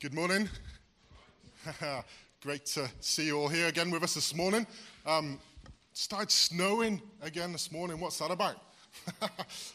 Good 0.00 0.14
morning. 0.14 0.48
Great 2.40 2.66
to 2.66 2.88
see 3.00 3.26
you 3.26 3.36
all 3.40 3.48
here 3.48 3.66
again 3.66 3.90
with 3.90 4.04
us 4.04 4.14
this 4.14 4.32
morning. 4.32 4.64
Um, 5.04 5.40
started 5.92 6.30
snowing 6.30 7.02
again 7.20 7.50
this 7.50 7.72
morning. 7.72 7.98
What's 7.98 8.20
that 8.20 8.30
about? 8.30 8.62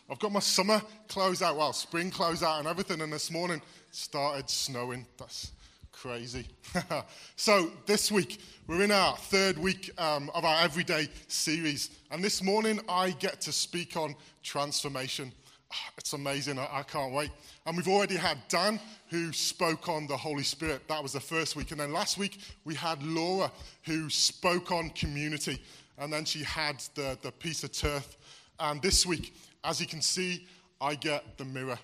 I've 0.10 0.20
got 0.20 0.32
my 0.32 0.40
summer 0.40 0.82
clothes 1.10 1.42
out, 1.42 1.58
well, 1.58 1.74
spring 1.74 2.10
clothes 2.10 2.42
out 2.42 2.60
and 2.60 2.70
everything, 2.70 3.02
and 3.02 3.12
this 3.12 3.32
morning 3.32 3.62
started 3.92 4.50
snowing. 4.50 5.06
That's 5.18 5.52
crazy. 5.92 6.48
so, 7.36 7.72
this 7.86 8.10
week, 8.10 8.40
we're 8.66 8.84
in 8.84 8.92
our 8.92 9.18
third 9.18 9.58
week 9.58 9.92
um, 9.98 10.32
of 10.34 10.46
our 10.46 10.64
everyday 10.64 11.10
series, 11.28 11.90
and 12.12 12.24
this 12.24 12.42
morning 12.42 12.80
I 12.88 13.10
get 13.10 13.42
to 13.42 13.52
speak 13.52 13.98
on 13.98 14.16
transformation. 14.42 15.34
It's 15.98 16.14
amazing. 16.14 16.60
I, 16.60 16.68
I, 16.72 16.84
can't 16.84 17.14
wait. 17.14 17.32
And 17.66 17.78
we've 17.78 17.88
already 17.88 18.16
had 18.16 18.38
Dan, 18.48 18.80
who 19.10 19.32
spoke 19.32 19.90
on 19.90 20.08
the 20.08 20.18
Holy 20.18 20.44
Spirit. 20.44 20.88
That 20.88 21.02
was 21.02 21.14
the 21.14 21.20
first 21.20 21.56
week. 21.56 21.72
And 21.72 21.80
then 21.80 21.94
last 21.94 22.18
week, 22.18 22.40
we 22.66 22.76
had 22.76 23.02
Laura, 23.04 23.52
who 23.84 24.10
spoke 24.10 24.72
on 24.72 24.90
community. 24.92 25.62
And 25.98 26.12
then 26.12 26.26
she 26.26 26.44
had 26.44 26.84
the, 26.96 27.18
the 27.22 27.32
piece 27.32 27.64
of 27.64 27.72
turf. 27.72 28.18
And 28.60 28.82
this 28.82 29.06
week, 29.06 29.36
as 29.64 29.80
you 29.80 29.88
can 29.88 30.02
see, 30.02 30.48
I 30.82 30.96
get 30.96 31.38
the 31.38 31.46
mirror. 31.46 31.80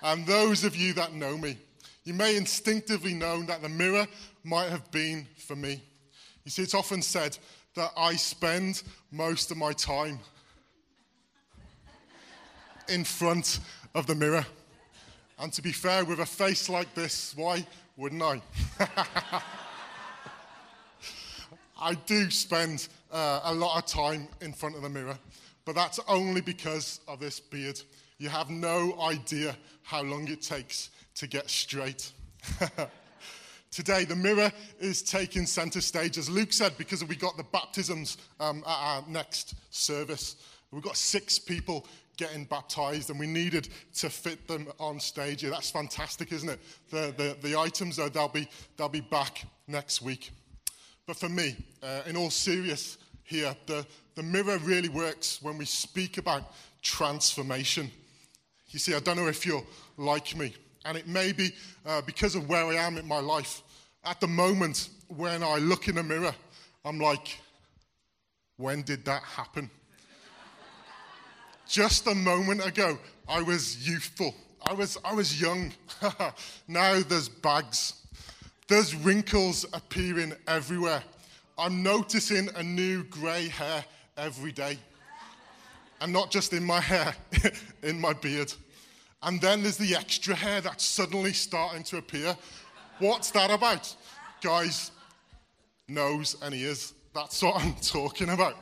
and 0.03 0.25
those 0.25 0.63
of 0.63 0.75
you 0.75 0.93
that 0.93 1.13
know 1.13 1.37
me, 1.37 1.57
you 2.03 2.13
may 2.13 2.37
instinctively 2.37 3.13
know 3.13 3.41
that 3.43 3.61
the 3.61 3.69
mirror 3.69 4.07
might 4.43 4.69
have 4.69 4.89
been 4.91 5.27
for 5.37 5.55
me. 5.55 5.81
You 6.45 6.51
see, 6.51 6.61
it's 6.61 6.73
often 6.73 7.01
said 7.01 7.37
that 7.75 7.91
I 7.97 8.15
spend 8.15 8.83
most 9.11 9.51
of 9.51 9.57
my 9.57 9.73
time 9.73 10.19
in 12.89 13.03
front 13.03 13.59
of 13.95 14.07
the 14.07 14.15
mirror. 14.15 14.45
And 15.39 15.53
to 15.53 15.61
be 15.61 15.71
fair, 15.71 16.03
with 16.05 16.19
a 16.19 16.25
face 16.25 16.69
like 16.69 16.93
this, 16.95 17.33
why 17.35 17.65
wouldn't 17.95 18.21
I? 18.21 18.41
I 21.79 21.93
do 21.93 22.31
spend 22.31 22.87
uh, 23.11 23.41
a 23.43 23.53
lot 23.53 23.77
of 23.77 23.85
time 23.85 24.27
in 24.41 24.51
front 24.51 24.75
of 24.75 24.81
the 24.81 24.89
mirror, 24.89 25.17
but 25.63 25.75
that's 25.75 25.99
only 26.07 26.41
because 26.41 27.01
of 27.07 27.19
this 27.19 27.39
beard. 27.39 27.79
You 28.17 28.29
have 28.29 28.49
no 28.49 28.99
idea 28.99 29.55
how 29.83 30.01
long 30.01 30.27
it 30.27 30.41
takes 30.41 30.89
to 31.15 31.27
get 31.27 31.49
straight. 31.49 32.11
Today, 33.71 34.05
the 34.05 34.15
mirror 34.15 34.51
is 34.79 35.03
taking 35.03 35.45
center 35.45 35.81
stage, 35.81 36.17
as 36.17 36.29
Luke 36.29 36.51
said, 36.51 36.75
because 36.77 37.03
we 37.05 37.15
got 37.15 37.37
the 37.37 37.43
baptisms 37.43 38.17
um, 38.39 38.63
at 38.65 38.69
our 38.69 39.03
next 39.07 39.53
service. 39.69 40.37
We've 40.71 40.81
got 40.81 40.97
six 40.97 41.37
people 41.37 41.85
getting 42.17 42.45
baptized 42.45 43.09
and 43.09 43.19
we 43.19 43.27
needed 43.27 43.69
to 43.95 44.09
fit 44.09 44.47
them 44.47 44.67
on 44.79 44.99
stage. 44.99 45.43
Yeah, 45.43 45.51
that's 45.51 45.69
fantastic, 45.69 46.31
isn't 46.31 46.49
it? 46.49 46.59
The, 46.89 47.13
the, 47.15 47.47
the 47.47 47.57
items, 47.57 47.95
though, 47.95 48.09
they'll 48.09 48.27
be, 48.27 48.47
they'll 48.75 48.89
be 48.89 49.01
back 49.01 49.45
next 49.67 50.01
week. 50.01 50.31
But 51.05 51.17
for 51.17 51.29
me, 51.29 51.55
uh, 51.81 52.01
in 52.05 52.17
all 52.17 52.29
seriousness 52.29 52.97
here, 53.23 53.55
the, 53.65 53.85
the 54.15 54.23
mirror 54.23 54.57
really 54.59 54.89
works 54.89 55.41
when 55.41 55.57
we 55.57 55.65
speak 55.65 56.17
about 56.17 56.43
transformation. 56.81 57.91
You 58.69 58.79
see, 58.79 58.93
I 58.93 58.99
don't 58.99 59.17
know 59.17 59.27
if 59.27 59.45
you're 59.45 59.63
like 59.97 60.35
me, 60.35 60.53
and 60.85 60.97
it 60.97 61.07
may 61.07 61.31
be 61.31 61.51
uh, 61.85 62.01
because 62.01 62.35
of 62.35 62.49
where 62.49 62.65
I 62.65 62.75
am 62.75 62.97
in 62.97 63.07
my 63.07 63.19
life. 63.19 63.61
At 64.03 64.19
the 64.19 64.27
moment, 64.27 64.89
when 65.07 65.43
I 65.43 65.57
look 65.57 65.87
in 65.87 65.95
the 65.95 66.03
mirror, 66.03 66.33
I'm 66.83 66.99
like, 66.99 67.37
when 68.57 68.81
did 68.81 69.05
that 69.05 69.23
happen? 69.23 69.69
Just 71.67 72.07
a 72.07 72.15
moment 72.15 72.65
ago, 72.65 72.97
I 73.27 73.41
was 73.41 73.87
youthful. 73.87 74.33
I 74.65 74.73
was, 74.73 74.97
I 75.03 75.13
was 75.13 75.39
young. 75.39 75.73
now 76.67 77.01
there's 77.01 77.27
bags. 77.27 77.93
There's 78.67 78.95
wrinkles 78.95 79.65
appearing 79.73 80.33
everywhere. 80.47 81.03
I'm 81.57 81.83
noticing 81.83 82.49
a 82.55 82.63
new 82.63 83.03
grey 83.03 83.49
hair 83.49 83.83
every 84.15 84.51
day. 84.51 84.77
And 85.99 86.13
not 86.13 86.31
just 86.31 86.53
in 86.53 86.63
my 86.63 86.79
hair, 86.79 87.15
in 87.83 87.99
my 87.99 88.13
beard. 88.13 88.53
And 89.23 89.41
then 89.41 89.63
there's 89.63 89.77
the 89.77 89.95
extra 89.95 90.35
hair 90.35 90.61
that's 90.61 90.85
suddenly 90.85 91.33
starting 91.33 91.83
to 91.83 91.97
appear. 91.97 92.37
What's 92.99 93.31
that 93.31 93.51
about? 93.51 93.93
Guys, 94.41 94.91
nose 95.87 96.35
and 96.41 96.53
ears. 96.53 96.93
That's 97.13 97.41
what 97.41 97.61
I'm 97.61 97.73
talking 97.81 98.29
about. 98.29 98.55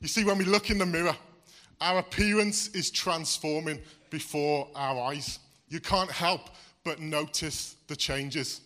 you 0.00 0.08
see, 0.08 0.24
when 0.24 0.38
we 0.38 0.44
look 0.44 0.70
in 0.70 0.78
the 0.78 0.86
mirror, 0.86 1.16
our 1.80 1.98
appearance 1.98 2.68
is 2.68 2.90
transforming 2.90 3.80
before 4.10 4.68
our 4.74 5.00
eyes. 5.10 5.38
You 5.68 5.80
can't 5.80 6.10
help 6.10 6.50
but 6.84 7.00
notice 7.00 7.76
the 7.88 7.96
changes. 7.96 8.60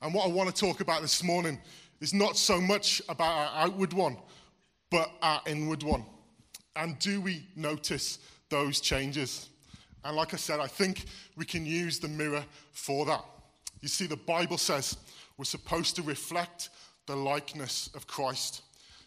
And 0.00 0.12
what 0.12 0.26
I 0.26 0.28
want 0.28 0.54
to 0.54 0.60
talk 0.66 0.80
about 0.80 1.02
this 1.02 1.22
morning 1.22 1.58
is 2.00 2.12
not 2.12 2.36
so 2.36 2.60
much 2.60 3.00
about 3.08 3.30
our 3.30 3.64
outward 3.64 3.92
one, 3.92 4.16
but 4.90 5.10
our 5.22 5.40
inward 5.46 5.82
one. 5.82 6.04
And 6.74 6.98
do 6.98 7.20
we 7.20 7.46
notice 7.54 8.18
those 8.48 8.80
changes? 8.80 9.48
And 10.04 10.16
like 10.16 10.34
I 10.34 10.36
said, 10.36 10.58
I 10.58 10.66
think 10.66 11.04
we 11.36 11.44
can 11.44 11.64
use 11.64 11.98
the 11.98 12.08
mirror 12.08 12.44
for 12.72 13.06
that. 13.06 13.24
You 13.80 13.88
see, 13.88 14.06
the 14.06 14.16
Bible 14.16 14.58
says 14.58 14.96
we're 15.36 15.44
supposed 15.44 15.96
to 15.96 16.02
reflect 16.02 16.70
the 17.06 17.16
likeness 17.16 17.90
of 17.94 18.06
Christ. 18.06 18.62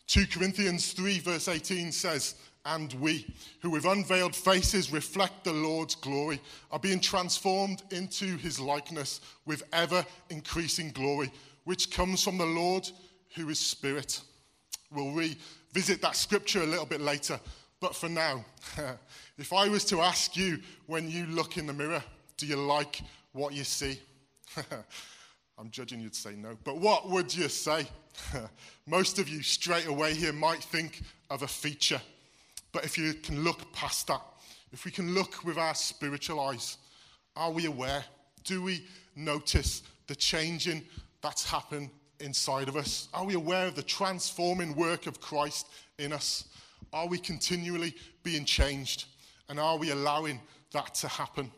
2 0.07 0.28
Corinthians 0.28 0.94
3, 0.94 1.19
verse 1.19 1.47
18 1.47 1.91
says, 1.91 2.35
and 2.66 2.94
we, 2.94 3.28
who 3.62 3.70
with 3.70 3.86
unveiled 3.86 4.36
faces 4.36 4.92
reflect 4.92 5.44
the 5.44 5.53
Lord's 5.53 5.96
glory, 5.96 6.42
are 6.72 6.80
being 6.80 7.00
transformed 7.00 7.84
into 7.92 8.38
his 8.38 8.59
likeness 8.59 9.22
with 9.46 9.64
ever 9.72 10.03
increasing 10.30 10.90
glory, 10.92 11.31
which 11.66 11.92
comes 11.92 12.24
from 12.24 12.38
the 12.38 12.46
Lord 12.46 12.90
who 13.36 13.50
is 13.50 13.59
Spirit. 13.59 14.22
We'll 14.92 15.12
revisit 15.12 16.02
that 16.02 16.16
scripture 16.16 16.64
a 16.64 16.66
little 16.66 16.86
bit 16.86 17.02
later, 17.02 17.40
but 17.80 17.96
for 17.96 18.09
now, 18.09 18.44
if 19.38 19.53
I 19.53 19.68
was 19.68 19.86
to 19.86 20.02
ask 20.02 20.36
you 20.36 20.59
when 20.88 21.09
you 21.09 21.28
look 21.28 21.58
in 21.58 21.68
the 21.68 21.74
mirror, 21.74 22.03
do 22.38 22.47
you 22.47 22.56
like 22.56 23.02
what 23.34 23.53
you 23.53 23.64
see? 23.64 24.00
I'm 25.58 25.70
judging 25.70 26.02
you'd 26.02 26.16
say 26.16 26.36
no, 26.36 26.58
but 26.64 26.78
what 26.78 27.09
would 27.09 27.36
you 27.36 27.47
say? 27.47 27.88
Most 28.88 29.20
of 29.20 29.30
you 29.30 29.44
straight 29.44 29.88
away 29.88 30.14
here 30.14 30.34
might 30.34 30.64
think 30.64 31.02
of 31.30 31.44
a 31.44 31.47
feature 31.47 32.02
but 32.75 32.84
if 32.84 32.97
you 32.97 33.13
can 33.13 33.41
look 33.41 33.72
past 33.72 34.08
that, 34.08 34.19
if 34.74 34.84
we 34.84 34.91
can 34.91 35.13
look 35.13 35.46
with 35.46 35.58
our 35.58 35.74
spiritual 35.74 36.41
eyes, 36.41 36.78
are 37.38 37.50
we 37.50 37.68
aware? 37.68 38.03
Do 38.44 38.62
we 38.62 38.86
notice 39.16 39.81
the 40.08 40.16
changing 40.16 40.84
that's 41.22 41.50
happened 41.50 41.90
inside 42.19 42.68
of 42.68 42.75
us? 42.75 43.08
Are 43.14 43.24
we 43.24 43.35
aware 43.35 43.68
of 43.68 43.75
the 43.75 43.81
transforming 43.81 44.75
work 44.75 45.08
of 45.08 45.22
Christ 45.22 45.69
in 46.00 46.12
us? 46.12 46.50
Are 46.91 47.08
we 47.08 47.18
continually 47.18 47.96
being 48.24 48.44
changed? 48.44 49.06
And 49.47 49.58
are 49.58 49.78
we 49.78 49.91
allowing 49.91 50.41
that 50.74 50.96
to 50.96 51.08
happen? 51.08 51.50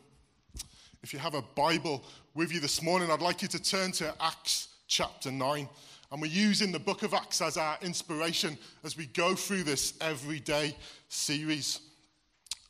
If 1.02 1.12
you 1.12 1.18
have 1.18 1.34
a 1.34 1.42
Bible 1.42 2.04
with 2.34 2.52
you 2.52 2.60
this 2.60 2.80
morning, 2.80 3.10
I'd 3.10 3.22
like 3.22 3.42
you 3.42 3.48
to 3.48 3.60
turn 3.60 3.90
to 3.90 4.14
Acts 4.20 4.68
chapter 4.86 5.32
9. 5.32 5.68
And 6.10 6.22
we're 6.22 6.28
using 6.28 6.72
the 6.72 6.78
book 6.78 7.02
of 7.02 7.12
Acts 7.12 7.42
as 7.42 7.58
our 7.58 7.76
inspiration 7.82 8.56
as 8.82 8.96
we 8.96 9.06
go 9.06 9.34
through 9.34 9.64
this 9.64 9.92
everyday 10.00 10.74
series. 11.08 11.80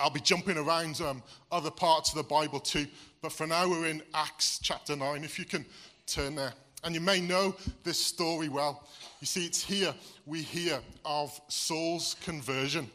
I'll 0.00 0.10
be 0.10 0.20
jumping 0.20 0.58
around 0.58 1.00
um, 1.00 1.22
other 1.52 1.70
parts 1.70 2.10
of 2.10 2.16
the 2.16 2.24
Bible 2.24 2.58
too, 2.58 2.86
but 3.22 3.30
for 3.30 3.46
now 3.46 3.68
we're 3.68 3.86
in 3.86 4.02
Acts 4.12 4.58
chapter 4.60 4.96
9. 4.96 5.22
If 5.22 5.38
you 5.38 5.44
can 5.44 5.64
turn 6.06 6.34
there. 6.34 6.52
And 6.84 6.94
you 6.94 7.00
may 7.00 7.20
know 7.20 7.54
this 7.84 7.98
story 7.98 8.48
well. 8.48 8.86
You 9.20 9.26
see, 9.26 9.46
it's 9.46 9.62
here 9.62 9.94
we 10.26 10.42
hear 10.42 10.80
of 11.04 11.38
Saul's 11.48 12.14
conversion. 12.22 12.90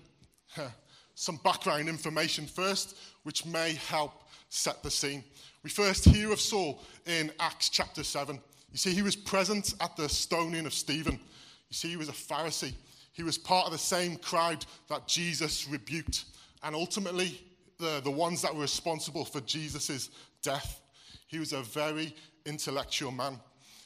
Some 1.16 1.40
background 1.44 1.90
information 1.90 2.48
first, 2.48 2.98
which 3.24 3.46
may 3.46 3.74
help 3.74 4.24
set 4.50 4.81
the 4.84 4.92
scene. 4.92 5.24
We 5.64 5.70
first 5.70 6.06
hear 6.06 6.31
of 6.31 6.40
Saul 6.40 6.81
in 7.06 7.31
Acts 7.39 7.69
chapter 7.69 8.04
7. 8.04 8.39
You 8.74 8.80
see, 8.80 8.94
he 8.94 9.04
was 9.04 9.16
present 9.16 9.75
at 9.80 9.96
the 9.96 10.10
stoning 10.10 10.66
of 10.66 10.74
Stephen. 10.74 11.14
You 11.14 11.75
see, 11.75 11.90
he 11.90 11.96
was 11.96 12.10
a 12.10 12.14
Pharisee. 12.14 12.74
He 13.14 13.24
was 13.24 13.38
part 13.38 13.68
of 13.68 13.72
the 13.72 13.78
same 13.78 14.18
crowd 14.18 14.66
that 14.90 15.08
Jesus 15.08 15.68
rebuked, 15.70 16.25
and 16.64 16.75
ultimately, 16.75 17.40
the, 17.78 18.02
the 18.04 18.12
ones 18.12 18.42
that 18.42 18.54
were 18.54 18.62
responsible 18.62 19.25
for 19.25 19.42
Jesus' 19.42 20.10
death. 20.42 20.81
He 21.28 21.38
was 21.38 21.54
a 21.54 21.62
very 21.62 22.16
intellectual 22.46 23.12
man. 23.12 23.40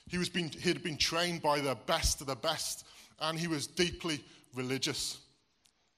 He, 0.08 0.18
was 0.18 0.30
being, 0.30 0.50
he 0.50 0.70
had 0.70 0.84
been 0.84 0.98
trained 0.98 1.42
by 1.42 1.60
the 1.60 1.78
best 1.86 2.22
of 2.22 2.28
the 2.28 2.36
best, 2.36 2.86
and 3.20 3.38
he 3.38 3.48
was 3.48 3.68
deeply 3.68 4.24
religious. 4.56 5.18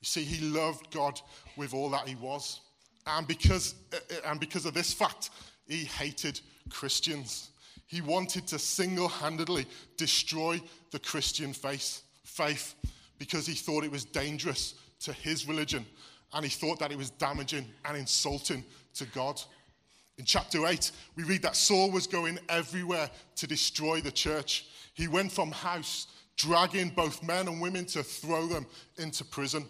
You 0.02 0.06
see, 0.06 0.24
he 0.24 0.44
loved 0.48 0.92
God 0.92 1.22
with 1.58 1.74
all 1.76 1.90
that 1.90 2.08
he 2.08 2.16
was. 2.16 2.62
And 3.06 3.28
because, 3.28 3.76
and 4.26 4.40
because 4.40 4.66
of 4.66 4.74
this 4.74 4.94
fact, 4.94 5.30
he 5.68 5.84
hated 5.84 6.40
Christians. 6.70 7.52
He 7.90 8.02
wanted 8.02 8.46
to 8.48 8.60
single 8.60 9.08
handedly 9.08 9.66
destroy 9.98 10.62
the 10.92 11.00
Christian 11.00 11.54
faith, 11.54 12.04
faith 12.24 12.76
because 13.18 13.48
he 13.48 13.56
thought 13.56 13.84
it 13.84 13.92
was 13.92 14.06
dangerous 14.06 14.76
to 15.00 15.12
his 15.12 15.48
religion 15.48 15.84
and 16.34 16.46
he 16.46 16.52
thought 16.52 16.78
that 16.80 16.92
it 16.92 16.98
was 17.00 17.10
damaging 17.10 17.66
and 17.86 17.98
insulting 17.98 18.64
to 18.94 19.06
God. 19.08 19.42
In 20.20 20.26
chapter 20.26 20.68
8, 20.68 20.92
we 21.16 21.24
read 21.24 21.42
that 21.42 21.56
Saul 21.56 21.90
was 21.90 22.06
going 22.06 22.38
everywhere 22.48 23.10
to 23.38 23.48
destroy 23.48 24.02
the 24.02 24.12
church. 24.12 24.68
He 24.94 25.08
went 25.08 25.32
from 25.32 25.52
house, 25.52 26.06
dragging 26.38 26.90
both 26.90 27.24
men 27.24 27.48
and 27.48 27.60
women 27.60 27.86
to 27.88 28.04
throw 28.04 28.46
them 28.46 28.68
into 29.00 29.26
prison. 29.26 29.66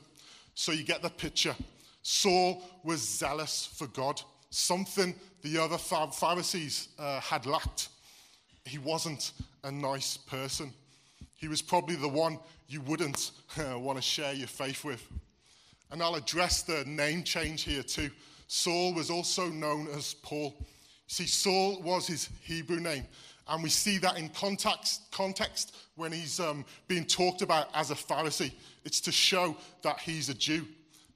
So 0.55 0.73
you 0.73 0.83
get 0.83 1.01
the 1.01 1.09
picture. 1.09 1.55
Saul 2.01 2.63
was 2.83 2.99
zealous 2.99 3.65
for 3.77 3.87
God, 3.87 4.21
something 4.49 5.15
the 5.41 5.57
other 5.57 5.77
Pharisees 5.77 6.89
uh, 6.99 7.21
had 7.21 7.45
lacked. 7.45 7.87
He 8.69 8.77
wasn't 8.77 9.31
a 9.63 9.71
nice 9.71 10.15
person. 10.15 10.71
He 11.35 11.47
was 11.47 11.61
probably 11.61 11.95
the 11.95 12.07
one 12.07 12.37
you 12.67 12.81
wouldn't 12.81 13.31
uh, 13.57 13.79
want 13.79 13.97
to 13.97 14.01
share 14.01 14.33
your 14.33 14.47
faith 14.47 14.85
with. 14.85 15.03
And 15.91 16.03
I'll 16.03 16.15
address 16.15 16.61
the 16.61 16.83
name 16.85 17.23
change 17.23 17.63
here 17.63 17.81
too. 17.81 18.11
Saul 18.47 18.93
was 18.93 19.09
also 19.09 19.49
known 19.49 19.87
as 19.87 20.13
Paul. 20.13 20.53
See, 21.07 21.25
Saul 21.25 21.81
was 21.81 22.05
his 22.05 22.29
Hebrew 22.43 22.79
name. 22.79 23.05
And 23.47 23.63
we 23.63 23.69
see 23.69 23.97
that 23.97 24.19
in 24.19 24.29
context, 24.29 25.01
context 25.11 25.75
when 25.95 26.11
he's 26.11 26.39
um, 26.39 26.63
being 26.87 27.05
talked 27.05 27.41
about 27.41 27.69
as 27.73 27.89
a 27.89 27.95
Pharisee. 27.95 28.51
It's 28.85 29.01
to 29.01 29.11
show 29.11 29.57
that 29.81 29.99
he's 29.99 30.29
a 30.29 30.35
Jew. 30.35 30.67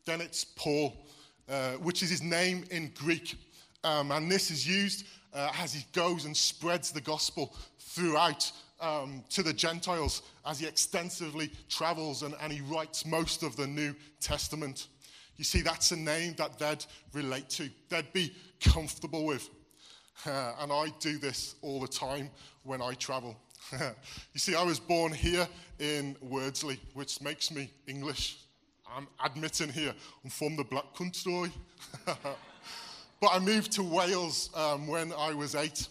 Then 0.05 0.21
it's 0.21 0.43
Paul, 0.43 0.95
uh, 1.47 1.73
which 1.73 2.01
is 2.01 2.09
his 2.09 2.23
name 2.23 2.65
in 2.71 2.91
Greek. 2.97 3.35
Um, 3.83 4.11
and 4.11 4.31
this 4.31 4.49
is 4.49 4.67
used 4.67 5.05
uh, 5.33 5.51
as 5.59 5.73
he 5.73 5.85
goes 5.93 6.25
and 6.25 6.35
spreads 6.35 6.91
the 6.91 7.01
gospel 7.01 7.55
throughout 7.79 8.51
um, 8.79 9.23
to 9.29 9.43
the 9.43 9.53
Gentiles 9.53 10.21
as 10.45 10.59
he 10.59 10.67
extensively 10.67 11.49
travels 11.69 12.23
and, 12.23 12.35
and 12.41 12.51
he 12.51 12.61
writes 12.61 13.05
most 13.05 13.43
of 13.43 13.55
the 13.55 13.67
New 13.67 13.95
Testament. 14.19 14.87
You 15.37 15.43
see, 15.43 15.61
that's 15.61 15.91
a 15.91 15.95
name 15.95 16.35
that 16.37 16.59
they'd 16.59 16.85
relate 17.13 17.49
to, 17.51 17.69
they'd 17.89 18.11
be 18.13 18.33
comfortable 18.61 19.25
with. 19.25 19.49
Uh, 20.25 20.53
and 20.59 20.71
I 20.71 20.87
do 20.99 21.17
this 21.17 21.55
all 21.61 21.79
the 21.79 21.87
time 21.87 22.29
when 22.63 22.81
I 22.81 22.93
travel. 22.93 23.35
you 23.71 24.39
see, 24.39 24.55
I 24.55 24.63
was 24.63 24.79
born 24.79 25.13
here 25.13 25.47
in 25.79 26.15
Wordsley, 26.23 26.77
which 26.93 27.21
makes 27.21 27.51
me 27.51 27.71
English. 27.87 28.37
I'm 28.95 29.07
admitting 29.23 29.69
here, 29.69 29.93
I'm 30.23 30.29
from 30.29 30.55
the 30.55 30.63
Black 30.63 30.93
Country. 30.95 31.51
but 33.23 33.33
I 33.33 33.39
moved 33.39 33.71
to 33.73 33.83
Wales 33.83 34.49
um, 34.53 34.85
when 34.85 35.13
I 35.13 35.33
was 35.33 35.55
eight. 35.55 35.87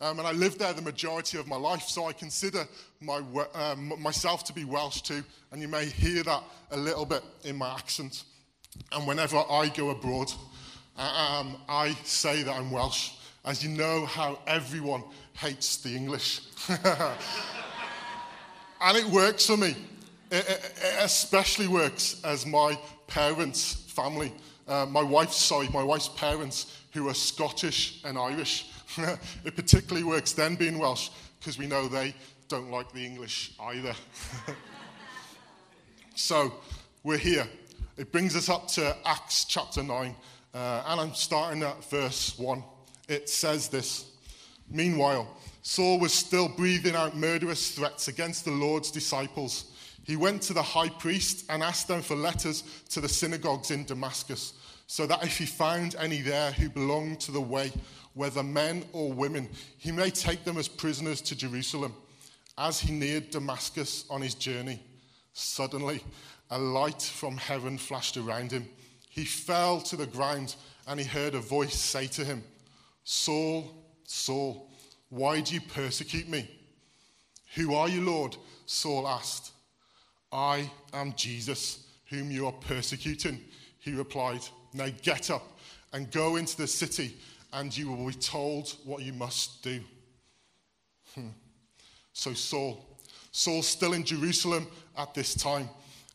Um, 0.00 0.18
and 0.18 0.26
I 0.26 0.32
lived 0.32 0.58
there 0.58 0.72
the 0.72 0.82
majority 0.82 1.38
of 1.38 1.46
my 1.46 1.54
life, 1.54 1.82
so 1.82 2.06
I 2.06 2.12
consider 2.12 2.66
my, 3.00 3.22
um, 3.54 3.92
myself 4.02 4.42
to 4.46 4.52
be 4.52 4.64
Welsh 4.64 5.02
too. 5.02 5.22
And 5.52 5.62
you 5.62 5.68
may 5.68 5.86
hear 5.86 6.24
that 6.24 6.42
a 6.72 6.76
little 6.76 7.06
bit 7.06 7.22
in 7.44 7.54
my 7.54 7.72
accent. 7.72 8.24
And 8.90 9.06
whenever 9.06 9.44
I 9.48 9.68
go 9.68 9.90
abroad, 9.90 10.32
um, 10.98 11.56
I 11.68 11.96
say 12.02 12.42
that 12.42 12.52
I'm 12.52 12.72
Welsh, 12.72 13.12
as 13.44 13.62
you 13.62 13.70
know 13.70 14.04
how 14.04 14.40
everyone 14.48 15.04
hates 15.34 15.76
the 15.76 15.94
English. 15.94 16.40
and 16.68 17.16
it 18.96 19.06
works 19.06 19.46
for 19.46 19.56
me. 19.56 19.76
It, 20.32 20.48
it, 20.48 20.72
it, 20.82 20.94
especially 20.98 21.68
works 21.68 22.20
as 22.24 22.44
my 22.44 22.76
parents' 23.06 23.84
family, 23.86 24.32
uh, 24.68 24.86
my 24.86 25.02
wife's, 25.02 25.36
sorry, 25.36 25.68
my 25.72 25.82
wife's 25.82 26.08
parents, 26.08 26.78
who 26.92 27.08
are 27.08 27.14
Scottish 27.14 28.02
and 28.04 28.18
Irish. 28.18 28.70
it 29.44 29.56
particularly 29.56 30.04
works 30.04 30.32
then 30.32 30.54
being 30.54 30.78
Welsh, 30.78 31.10
because 31.38 31.58
we 31.58 31.66
know 31.66 31.88
they 31.88 32.14
don't 32.48 32.70
like 32.70 32.92
the 32.92 33.04
English 33.04 33.52
either. 33.60 33.94
so, 36.14 36.52
we're 37.02 37.18
here 37.18 37.48
it 37.96 38.10
brings 38.10 38.34
us 38.34 38.48
up 38.48 38.68
to 38.68 38.96
Acts 39.04 39.44
chapter 39.44 39.82
9, 39.82 40.16
uh, 40.54 40.82
and 40.86 41.00
I'm 41.00 41.14
starting 41.14 41.62
at 41.62 41.84
verse 41.90 42.38
1. 42.38 42.64
It 43.08 43.28
says 43.28 43.68
this 43.68 44.06
Meanwhile, 44.70 45.28
Saul 45.62 46.00
was 46.00 46.14
still 46.14 46.48
breathing 46.48 46.94
out 46.94 47.16
murderous 47.16 47.72
threats 47.72 48.08
against 48.08 48.44
the 48.44 48.50
Lord's 48.50 48.90
disciples. 48.90 49.71
He 50.04 50.16
went 50.16 50.42
to 50.42 50.52
the 50.52 50.62
high 50.62 50.88
priest 50.88 51.44
and 51.48 51.62
asked 51.62 51.88
them 51.88 52.02
for 52.02 52.16
letters 52.16 52.64
to 52.90 53.00
the 53.00 53.08
synagogues 53.08 53.70
in 53.70 53.84
Damascus, 53.84 54.54
so 54.86 55.06
that 55.06 55.22
if 55.22 55.38
he 55.38 55.46
found 55.46 55.94
any 55.96 56.20
there 56.20 56.52
who 56.52 56.68
belonged 56.68 57.20
to 57.20 57.32
the 57.32 57.40
way, 57.40 57.72
whether 58.14 58.42
men 58.42 58.84
or 58.92 59.12
women, 59.12 59.48
he 59.78 59.92
may 59.92 60.10
take 60.10 60.44
them 60.44 60.58
as 60.58 60.68
prisoners 60.68 61.20
to 61.22 61.36
Jerusalem. 61.36 61.94
As 62.58 62.80
he 62.80 62.92
neared 62.92 63.30
Damascus 63.30 64.04
on 64.10 64.20
his 64.20 64.34
journey, 64.34 64.82
suddenly 65.32 66.04
a 66.50 66.58
light 66.58 67.00
from 67.00 67.38
heaven 67.38 67.78
flashed 67.78 68.18
around 68.18 68.52
him. 68.52 68.68
He 69.08 69.24
fell 69.24 69.80
to 69.82 69.96
the 69.96 70.06
ground 70.06 70.56
and 70.86 71.00
he 71.00 71.06
heard 71.06 71.34
a 71.34 71.40
voice 71.40 71.74
say 71.74 72.06
to 72.08 72.24
him, 72.24 72.44
Saul, 73.04 73.74
Saul, 74.04 74.70
why 75.08 75.40
do 75.40 75.54
you 75.54 75.60
persecute 75.60 76.28
me? 76.28 76.50
Who 77.54 77.74
are 77.74 77.88
you, 77.88 78.02
Lord? 78.02 78.36
Saul 78.66 79.08
asked. 79.08 79.52
I 80.32 80.70
am 80.92 81.12
Jesus, 81.14 81.86
whom 82.06 82.30
you 82.30 82.46
are 82.46 82.52
persecuting. 82.52 83.40
He 83.78 83.92
replied, 83.92 84.40
Now 84.72 84.88
get 85.02 85.30
up 85.30 85.58
and 85.92 86.10
go 86.10 86.36
into 86.36 86.56
the 86.56 86.66
city, 86.66 87.16
and 87.52 87.76
you 87.76 87.90
will 87.90 88.06
be 88.06 88.14
told 88.14 88.76
what 88.84 89.02
you 89.02 89.12
must 89.12 89.62
do. 89.62 89.80
Hmm. 91.14 91.28
So, 92.14 92.32
Saul, 92.32 92.98
Saul's 93.30 93.66
still 93.66 93.92
in 93.92 94.04
Jerusalem 94.04 94.66
at 94.96 95.14
this 95.14 95.34
time 95.34 95.68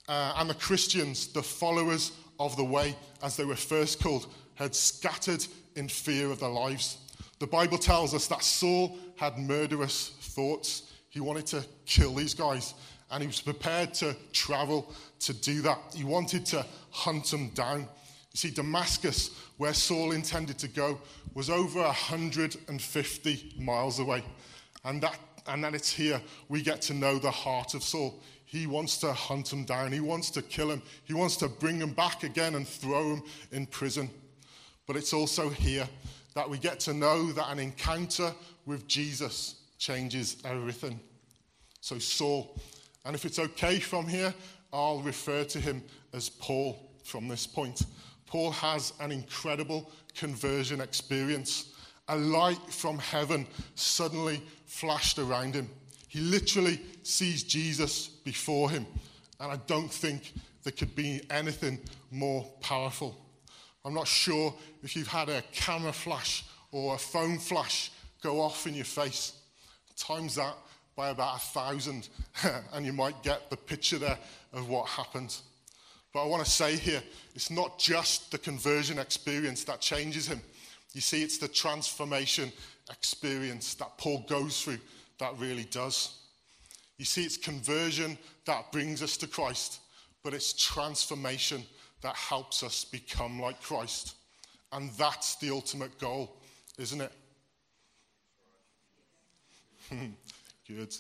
uh, 0.08 0.34
and 0.38 0.50
the 0.50 0.56
Christians, 0.56 1.28
the 1.28 1.44
followers 1.44 2.12
of 2.40 2.56
the 2.56 2.64
way, 2.64 2.96
as 3.22 3.36
they 3.36 3.46
were 3.46 3.56
first 3.56 4.02
called, 4.02 4.28
had 4.56 4.74
scattered 4.74 5.46
in 5.76 5.88
fear 5.88 6.32
of 6.32 6.40
their 6.40 6.50
lives. 6.50 6.98
The 7.40 7.48
Bible 7.48 7.78
tells 7.78 8.14
us 8.14 8.28
that 8.28 8.44
Saul 8.44 8.98
had 9.16 9.38
murderous 9.38 10.10
thoughts. 10.22 10.94
He 11.10 11.20
wanted 11.20 11.46
to 11.48 11.66
kill 11.86 12.16
these 12.16 12.34
guys, 12.34 12.74
and 13.12 13.22
he 13.22 13.28
was 13.28 13.42
prepared 13.42 13.94
to 13.96 14.16
travel 14.34 14.94
to 15.20 15.34
do 15.34 15.62
that. 15.62 15.80
He 15.96 16.04
wanted 16.04 16.46
to 16.48 16.66
hunt 16.92 17.26
them 17.26 17.50
down. 17.50 17.82
You 17.82 18.36
see, 18.36 18.50
Damascus, 18.52 19.32
where 19.58 19.74
Saul 19.74 20.12
intended 20.12 20.58
to 20.60 20.68
go, 20.68 21.00
was 21.34 21.50
over 21.50 21.82
150 21.82 23.54
miles 23.60 24.00
away. 24.00 24.24
And 24.84 25.02
that, 25.02 25.18
and 25.48 25.64
that 25.64 25.74
it's 25.74 25.92
here 25.92 26.22
we 26.50 26.62
get 26.62 26.82
to 26.84 26.94
know 26.94 27.18
the 27.18 27.32
heart 27.32 27.74
of 27.74 27.84
Saul. 27.84 28.22
He 28.46 28.68
wants 28.68 28.98
to 29.00 29.12
hunt 29.14 29.52
him 29.52 29.66
down. 29.66 29.92
He 29.92 30.00
wants 30.00 30.30
to 30.32 30.42
kill 30.42 30.72
him. 30.72 30.82
He 31.04 31.14
wants 31.14 31.36
to 31.38 31.48
bring 31.48 31.80
him 31.80 31.92
back 31.92 32.24
again 32.24 32.56
and 32.56 32.68
throw 32.68 33.16
him 33.16 33.24
in 33.52 33.66
prison. 33.66 34.10
But 34.86 34.96
it's 34.96 35.14
also 35.14 35.50
here 35.50 35.88
that 36.34 36.50
we 36.50 36.58
get 36.58 36.80
to 36.82 36.94
know 36.94 37.32
that 37.34 37.50
an 37.50 37.60
encounter 37.60 38.32
with 38.66 38.88
Jesus 38.88 39.56
changes 39.78 40.38
everything. 40.46 41.00
So, 41.82 42.00
Saul, 42.00 42.56
and 43.08 43.16
if 43.16 43.24
it's 43.24 43.40
okay 43.40 43.80
from 43.80 44.06
here, 44.06 44.34
I'll 44.74 45.00
refer 45.00 45.46
to 45.46 45.60
him 45.60 45.82
as 46.12 46.28
Paul 46.28 46.78
from 47.06 47.30
this 47.30 47.48
point. 47.48 47.86
Paul 48.26 48.52
has 48.52 48.92
an 49.00 49.14
incredible 49.14 49.90
conversion 50.14 50.82
experience. 50.82 51.74
A 52.10 52.18
light 52.18 52.60
from 52.70 53.00
heaven 53.00 53.48
suddenly 53.76 54.42
flashed 54.66 55.20
around 55.20 55.56
him. 55.56 55.70
He 56.10 56.20
literally 56.20 56.82
sees 57.04 57.44
Jesus 57.44 58.08
before 58.08 58.70
him. 58.70 58.86
And 59.40 59.54
I 59.54 59.56
don't 59.68 59.92
think 59.92 60.34
there 60.64 60.74
could 60.74 60.94
be 60.94 61.22
anything 61.30 61.80
more 62.12 62.44
powerful. 62.60 63.18
I'm 63.86 63.94
not 63.94 64.08
sure 64.08 64.54
if 64.84 64.98
you've 64.98 65.08
had 65.08 65.30
a 65.30 65.42
camera 65.54 65.94
flash 65.94 66.44
or 66.74 66.96
a 66.96 66.98
phone 66.98 67.38
flash 67.38 67.90
go 68.22 68.42
off 68.42 68.68
in 68.68 68.74
your 68.74 68.84
face. 68.84 69.32
Times 69.96 70.36
that 70.36 70.56
by 70.98 71.10
about 71.10 71.38
a 71.38 71.40
thousand, 71.40 72.10
and 72.74 72.86
you 72.86 72.92
might 72.92 73.22
get 73.24 73.50
the 73.50 73.56
picture 73.56 74.00
there 74.00 74.18
of 74.52 74.68
what 74.68 74.88
happened. 74.88 75.38
But 76.12 76.24
I 76.24 76.28
want 76.28 76.44
to 76.44 76.52
say 76.52 76.76
here, 76.76 77.04
it's 77.36 77.52
not 77.52 77.78
just 77.78 78.32
the 78.32 78.40
conversion 78.40 78.98
experience 78.98 79.64
that 79.66 79.80
changes 79.80 80.28
him. 80.28 80.42
You 80.94 81.02
see, 81.02 81.22
it's 81.22 81.38
the 81.38 81.48
transformation 81.48 82.52
experience 82.90 83.76
that 83.76 83.96
Paul 84.00 84.26
goes 84.28 84.64
through 84.64 84.80
that 85.20 85.38
really 85.38 85.66
does. 85.66 86.18
You 86.98 87.06
see, 87.06 87.24
it's 87.24 87.38
conversion 87.38 88.18
that 88.46 88.72
brings 88.72 89.04
us 89.04 89.18
to 89.18 89.28
Christ, 89.28 89.82
but 90.24 90.34
it's 90.34 90.54
transformation 90.54 91.64
that 92.02 92.16
helps 92.16 92.64
us 92.64 92.84
become 92.84 93.40
like 93.40 93.62
Christ. 93.62 94.16
And 94.72 94.90
that's 94.92 95.36
the 95.36 95.52
ultimate 95.52 96.00
goal, 96.00 96.38
isn't 96.80 97.02
it? 97.02 97.12
Good. 100.68 100.96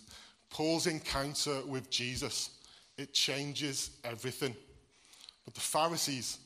Paul's 0.50 0.88
encounter 0.88 1.62
with 1.66 1.90
Jesus, 1.90 2.52
it 2.98 3.14
changes 3.14 3.92
everything. 4.04 4.56
But 5.44 5.54
the 5.56 5.62
Pharisees, 5.62 6.40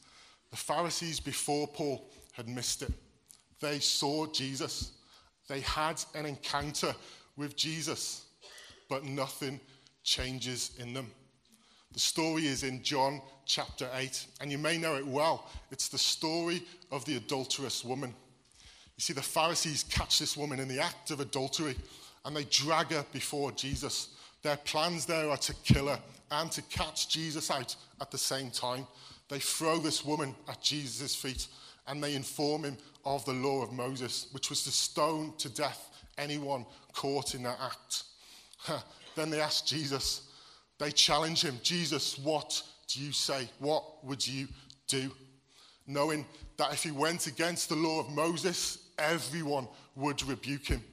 the 0.49 0.57
Pharisees 0.57 1.19
before 1.19 1.67
Paul 1.67 2.09
had 2.33 2.47
missed 2.47 2.81
it. 2.81 2.91
They 3.59 3.79
saw 3.79 4.25
Jesus. 4.25 4.91
They 5.47 5.61
had 5.61 6.03
an 6.15 6.25
encounter 6.25 6.95
with 7.37 7.55
Jesus, 7.55 8.25
but 8.89 9.05
nothing 9.05 9.59
changes 10.03 10.71
in 10.79 10.93
them. 10.93 11.11
The 11.93 11.99
story 11.99 12.47
is 12.47 12.63
in 12.63 12.81
John 12.83 13.21
chapter 13.45 13.87
8, 13.93 14.25
and 14.39 14.51
you 14.51 14.57
may 14.57 14.77
know 14.77 14.95
it 14.95 15.05
well. 15.05 15.49
It's 15.71 15.89
the 15.89 15.97
story 15.97 16.63
of 16.91 17.05
the 17.05 17.17
adulterous 17.17 17.83
woman. 17.83 18.15
You 18.97 19.01
You 19.01 19.05
see, 19.05 19.13
the 19.13 19.23
Pharisees 19.23 19.83
catch 19.89 20.19
this 20.19 20.37
woman 20.37 20.59
in 20.59 20.67
the 20.67 20.79
act 20.79 21.09
of 21.09 21.21
adultery 21.21 21.75
and 22.25 22.35
they 22.35 22.43
drag 22.45 22.87
her 22.87 23.05
before 23.11 23.51
Jesus. 23.51 24.09
Their 24.43 24.57
plans 24.57 25.05
there 25.05 25.29
are 25.29 25.37
to 25.37 25.53
kill 25.63 25.87
her 25.87 25.99
and 26.31 26.51
to 26.51 26.61
catch 26.63 27.09
Jesus 27.09 27.51
out 27.51 27.75
at 27.99 28.11
the 28.11 28.17
same 28.17 28.51
time. 28.51 28.87
They 29.29 29.39
throw 29.39 29.77
this 29.77 30.03
woman 30.03 30.35
at 30.49 30.61
Jesus' 30.61 31.15
feet 31.15 31.47
and 31.87 32.03
they 32.03 32.15
inform 32.15 32.63
him 32.63 32.77
of 33.05 33.25
the 33.25 33.33
law 33.33 33.63
of 33.63 33.71
Moses, 33.71 34.27
which 34.31 34.49
was 34.49 34.63
to 34.63 34.71
stone 34.71 35.33
to 35.37 35.49
death 35.49 35.89
anyone 36.17 36.65
caught 36.93 37.35
in 37.35 37.43
that 37.43 37.59
act. 37.61 38.03
then 39.15 39.29
they 39.29 39.41
ask 39.41 39.65
Jesus, 39.65 40.29
they 40.77 40.91
challenge 40.91 41.43
him, 41.43 41.59
Jesus, 41.63 42.17
what 42.19 42.61
do 42.87 43.01
you 43.01 43.11
say? 43.11 43.47
What 43.59 44.03
would 44.05 44.25
you 44.27 44.47
do? 44.87 45.11
Knowing 45.87 46.25
that 46.57 46.73
if 46.73 46.83
he 46.83 46.91
went 46.91 47.27
against 47.27 47.69
the 47.69 47.75
law 47.75 47.99
of 47.99 48.09
Moses, 48.09 48.89
everyone 48.97 49.67
would 49.95 50.23
rebuke 50.27 50.67
him. 50.67 50.83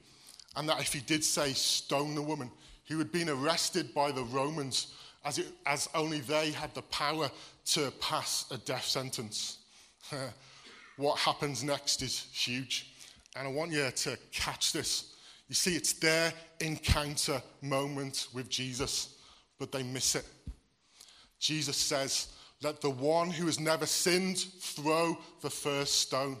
And 0.55 0.67
that 0.69 0.79
if 0.79 0.93
he 0.93 0.99
did 0.99 1.23
say, 1.23 1.53
stone 1.53 2.15
the 2.15 2.21
woman, 2.21 2.51
he 2.83 2.95
would 2.95 3.07
have 3.07 3.13
been 3.13 3.29
arrested 3.29 3.93
by 3.93 4.11
the 4.11 4.23
Romans 4.23 4.93
as, 5.23 5.37
it, 5.37 5.47
as 5.65 5.89
only 5.93 6.21
they 6.21 6.51
had 6.51 6.73
the 6.73 6.81
power 6.83 7.29
to 7.65 7.91
pass 7.99 8.45
a 8.51 8.57
death 8.57 8.85
sentence. 8.85 9.57
what 10.97 11.19
happens 11.19 11.63
next 11.63 12.01
is 12.01 12.27
huge. 12.31 12.93
And 13.35 13.47
I 13.47 13.51
want 13.51 13.71
you 13.71 13.89
to 13.89 14.17
catch 14.31 14.73
this. 14.73 15.15
You 15.47 15.55
see, 15.55 15.75
it's 15.75 15.93
their 15.93 16.33
encounter 16.59 17.41
moment 17.61 18.27
with 18.33 18.49
Jesus, 18.49 19.15
but 19.59 19.71
they 19.71 19.83
miss 19.83 20.15
it. 20.15 20.25
Jesus 21.39 21.77
says, 21.77 22.29
Let 22.61 22.81
the 22.81 22.89
one 22.89 23.29
who 23.29 23.45
has 23.45 23.59
never 23.59 23.85
sinned 23.85 24.39
throw 24.59 25.17
the 25.41 25.49
first 25.49 26.01
stone. 26.01 26.37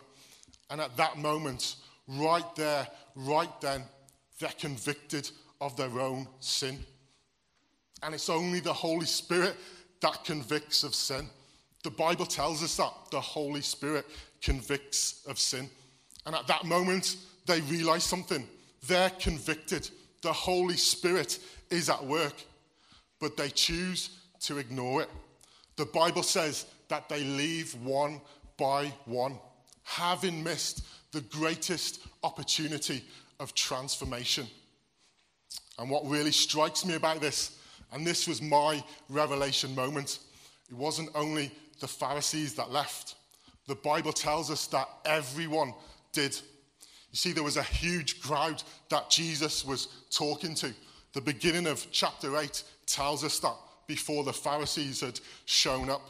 And 0.69 0.79
at 0.81 0.95
that 0.97 1.17
moment, 1.17 1.75
right 2.07 2.55
there, 2.55 2.87
right 3.15 3.61
then, 3.61 3.83
they're 4.39 4.49
convicted 4.57 5.29
of 5.61 5.75
their 5.75 5.99
own 5.99 6.27
sin. 6.39 6.79
And 8.01 8.15
it's 8.15 8.29
only 8.29 8.61
the 8.61 8.73
Holy 8.73 9.05
Spirit 9.05 9.55
that 10.01 10.23
convicts 10.23 10.83
of 10.83 10.95
sin. 10.95 11.29
The 11.83 11.91
Bible 11.91 12.25
tells 12.25 12.63
us 12.63 12.77
that 12.77 12.93
the 13.11 13.19
Holy 13.19 13.61
Spirit 13.61 14.05
convicts 14.41 15.25
of 15.27 15.37
sin. 15.37 15.69
And 16.25 16.35
at 16.35 16.47
that 16.47 16.63
moment, 16.65 17.17
they 17.45 17.61
realize 17.61 18.03
something. 18.03 18.47
They're 18.87 19.09
convicted. 19.11 19.89
The 20.21 20.33
Holy 20.33 20.77
Spirit 20.77 21.39
is 21.69 21.89
at 21.89 22.03
work, 22.03 22.33
but 23.19 23.35
they 23.35 23.49
choose 23.49 24.09
to 24.41 24.57
ignore 24.57 25.01
it. 25.01 25.09
The 25.75 25.85
Bible 25.85 26.23
says 26.23 26.65
that 26.87 27.09
they 27.09 27.23
leave 27.23 27.73
one 27.75 28.21
by 28.57 28.93
one, 29.05 29.37
having 29.83 30.43
missed 30.43 30.85
the 31.11 31.21
greatest 31.21 32.01
opportunity 32.23 33.03
of 33.39 33.53
transformation. 33.55 34.47
And 35.77 35.89
what 35.89 36.05
really 36.05 36.31
strikes 36.31 36.85
me 36.85 36.95
about 36.95 37.21
this, 37.21 37.57
and 37.93 38.05
this 38.05 38.27
was 38.27 38.41
my 38.41 38.83
revelation 39.07 39.73
moment, 39.73 40.19
it 40.69 40.75
wasn't 40.75 41.09
only 41.15 41.51
the 41.79 41.87
Pharisees 41.87 42.53
that 42.55 42.71
left. 42.71 43.15
The 43.67 43.75
Bible 43.75 44.11
tells 44.11 44.51
us 44.51 44.67
that 44.67 44.87
everyone 45.05 45.73
did. 46.11 46.35
You 47.11 47.17
see, 47.17 47.31
there 47.31 47.43
was 47.43 47.57
a 47.57 47.63
huge 47.63 48.21
crowd 48.21 48.61
that 48.89 49.09
Jesus 49.09 49.65
was 49.65 49.87
talking 50.11 50.53
to. 50.55 50.73
The 51.13 51.21
beginning 51.21 51.65
of 51.65 51.87
chapter 51.91 52.37
8 52.37 52.63
tells 52.85 53.23
us 53.23 53.39
that 53.39 53.55
before 53.87 54.23
the 54.23 54.33
Pharisees 54.33 55.01
had 55.01 55.19
shown 55.45 55.89
up. 55.89 56.07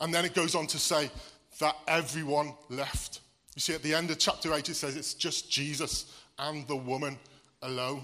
And 0.00 0.14
then 0.14 0.24
it 0.24 0.34
goes 0.34 0.54
on 0.54 0.66
to 0.68 0.78
say 0.78 1.10
that 1.58 1.76
everyone 1.86 2.54
left. 2.70 3.20
You 3.54 3.60
see, 3.60 3.74
at 3.74 3.82
the 3.82 3.94
end 3.94 4.10
of 4.10 4.18
chapter 4.18 4.54
8, 4.54 4.68
it 4.68 4.74
says 4.74 4.96
it's 4.96 5.14
just 5.14 5.50
Jesus 5.50 6.14
and 6.38 6.66
the 6.66 6.76
woman 6.76 7.18
alone. 7.62 8.02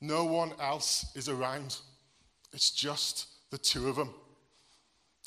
No 0.00 0.24
one 0.24 0.52
else 0.60 1.12
is 1.14 1.28
around. 1.28 1.76
It's 2.52 2.70
just 2.70 3.28
the 3.50 3.58
two 3.58 3.88
of 3.88 3.96
them. 3.96 4.10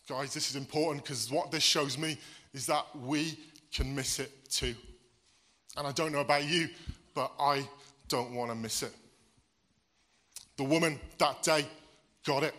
Guys, 0.07 0.33
this 0.33 0.49
is 0.49 0.55
important 0.55 1.03
because 1.03 1.31
what 1.31 1.51
this 1.51 1.63
shows 1.63 1.97
me 1.97 2.17
is 2.53 2.65
that 2.67 2.85
we 3.03 3.39
can 3.71 3.95
miss 3.95 4.19
it 4.19 4.49
too. 4.49 4.75
And 5.77 5.87
I 5.87 5.91
don't 5.91 6.11
know 6.11 6.19
about 6.19 6.43
you, 6.43 6.69
but 7.13 7.31
I 7.39 7.67
don't 8.07 8.33
want 8.33 8.51
to 8.51 8.55
miss 8.55 8.83
it. 8.83 8.93
The 10.57 10.63
woman 10.63 10.99
that 11.17 11.43
day 11.43 11.65
got 12.25 12.43
it, 12.43 12.53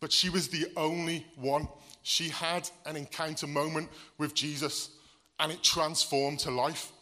but 0.00 0.10
she 0.10 0.30
was 0.30 0.48
the 0.48 0.66
only 0.76 1.26
one. 1.36 1.68
She 2.02 2.28
had 2.28 2.68
an 2.86 2.96
encounter 2.96 3.46
moment 3.46 3.88
with 4.18 4.34
Jesus 4.34 4.90
and 5.38 5.52
it 5.52 5.62
transformed 5.62 6.42
her 6.42 6.50
life. 6.50 6.92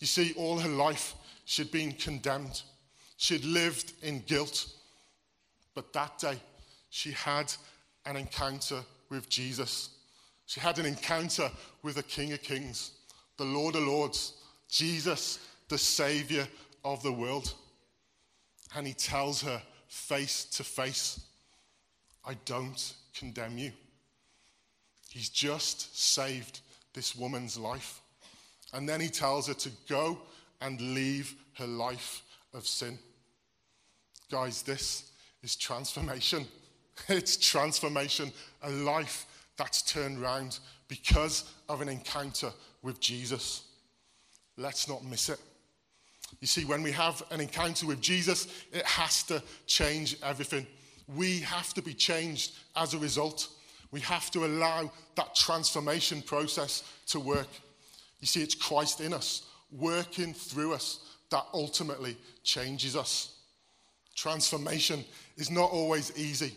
You 0.00 0.06
see, 0.06 0.32
all 0.36 0.58
her 0.58 0.68
life 0.68 1.14
she'd 1.44 1.70
been 1.70 1.92
condemned, 1.92 2.62
she'd 3.16 3.44
lived 3.44 3.92
in 4.02 4.20
guilt. 4.20 4.66
But 5.74 5.92
that 5.92 6.18
day, 6.18 6.40
she 6.88 7.12
had 7.12 7.52
an 8.06 8.16
encounter 8.16 8.80
with 9.10 9.28
Jesus. 9.28 9.90
She 10.46 10.58
had 10.58 10.78
an 10.78 10.86
encounter 10.86 11.50
with 11.82 11.96
the 11.96 12.02
King 12.02 12.32
of 12.32 12.42
Kings, 12.42 12.92
the 13.36 13.44
Lord 13.44 13.76
of 13.76 13.82
Lords, 13.82 14.34
Jesus, 14.68 15.38
the 15.68 15.78
Savior 15.78 16.48
of 16.84 17.02
the 17.02 17.12
world. 17.12 17.54
And 18.74 18.86
he 18.86 18.94
tells 18.94 19.42
her 19.42 19.62
face 19.86 20.44
to 20.44 20.64
face, 20.64 21.20
I 22.24 22.34
don't 22.44 22.94
condemn 23.14 23.58
you. 23.58 23.72
He's 25.08 25.28
just 25.28 25.98
saved 25.98 26.60
this 26.94 27.16
woman's 27.16 27.58
life. 27.58 27.99
And 28.72 28.88
then 28.88 29.00
he 29.00 29.08
tells 29.08 29.48
her 29.48 29.54
to 29.54 29.70
go 29.88 30.18
and 30.60 30.80
leave 30.80 31.34
her 31.54 31.66
life 31.66 32.22
of 32.54 32.66
sin. 32.66 32.98
Guys, 34.30 34.62
this 34.62 35.10
is 35.42 35.56
transformation. 35.56 36.46
It's 37.08 37.38
transformation, 37.38 38.30
a 38.62 38.68
life 38.68 39.24
that's 39.56 39.80
turned 39.80 40.22
around 40.22 40.58
because 40.86 41.50
of 41.68 41.80
an 41.80 41.88
encounter 41.88 42.52
with 42.82 43.00
Jesus. 43.00 43.62
Let's 44.58 44.86
not 44.86 45.02
miss 45.02 45.30
it. 45.30 45.40
You 46.40 46.46
see, 46.46 46.64
when 46.64 46.82
we 46.82 46.92
have 46.92 47.22
an 47.30 47.40
encounter 47.40 47.86
with 47.86 48.00
Jesus, 48.00 48.48
it 48.72 48.84
has 48.84 49.22
to 49.24 49.42
change 49.66 50.16
everything. 50.22 50.66
We 51.16 51.40
have 51.40 51.72
to 51.74 51.82
be 51.82 51.94
changed 51.94 52.52
as 52.76 52.94
a 52.94 52.98
result. 52.98 53.48
We 53.90 54.00
have 54.00 54.30
to 54.32 54.44
allow 54.44 54.92
that 55.16 55.34
transformation 55.34 56.22
process 56.22 56.84
to 57.08 57.18
work. 57.18 57.48
You 58.20 58.26
see, 58.26 58.42
it's 58.42 58.54
Christ 58.54 59.00
in 59.00 59.12
us, 59.12 59.46
working 59.72 60.34
through 60.34 60.74
us, 60.74 61.00
that 61.30 61.46
ultimately 61.54 62.16
changes 62.42 62.96
us. 62.96 63.36
Transformation 64.14 65.04
is 65.36 65.50
not 65.50 65.70
always 65.70 66.16
easy. 66.18 66.52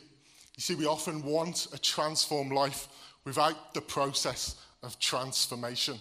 You 0.56 0.62
see, 0.62 0.76
we 0.76 0.86
often 0.86 1.24
want 1.24 1.68
a 1.74 1.78
transformed 1.78 2.52
life 2.52 2.88
without 3.24 3.74
the 3.74 3.82
process 3.82 4.56
of 4.82 5.00
transformation. 5.00 6.00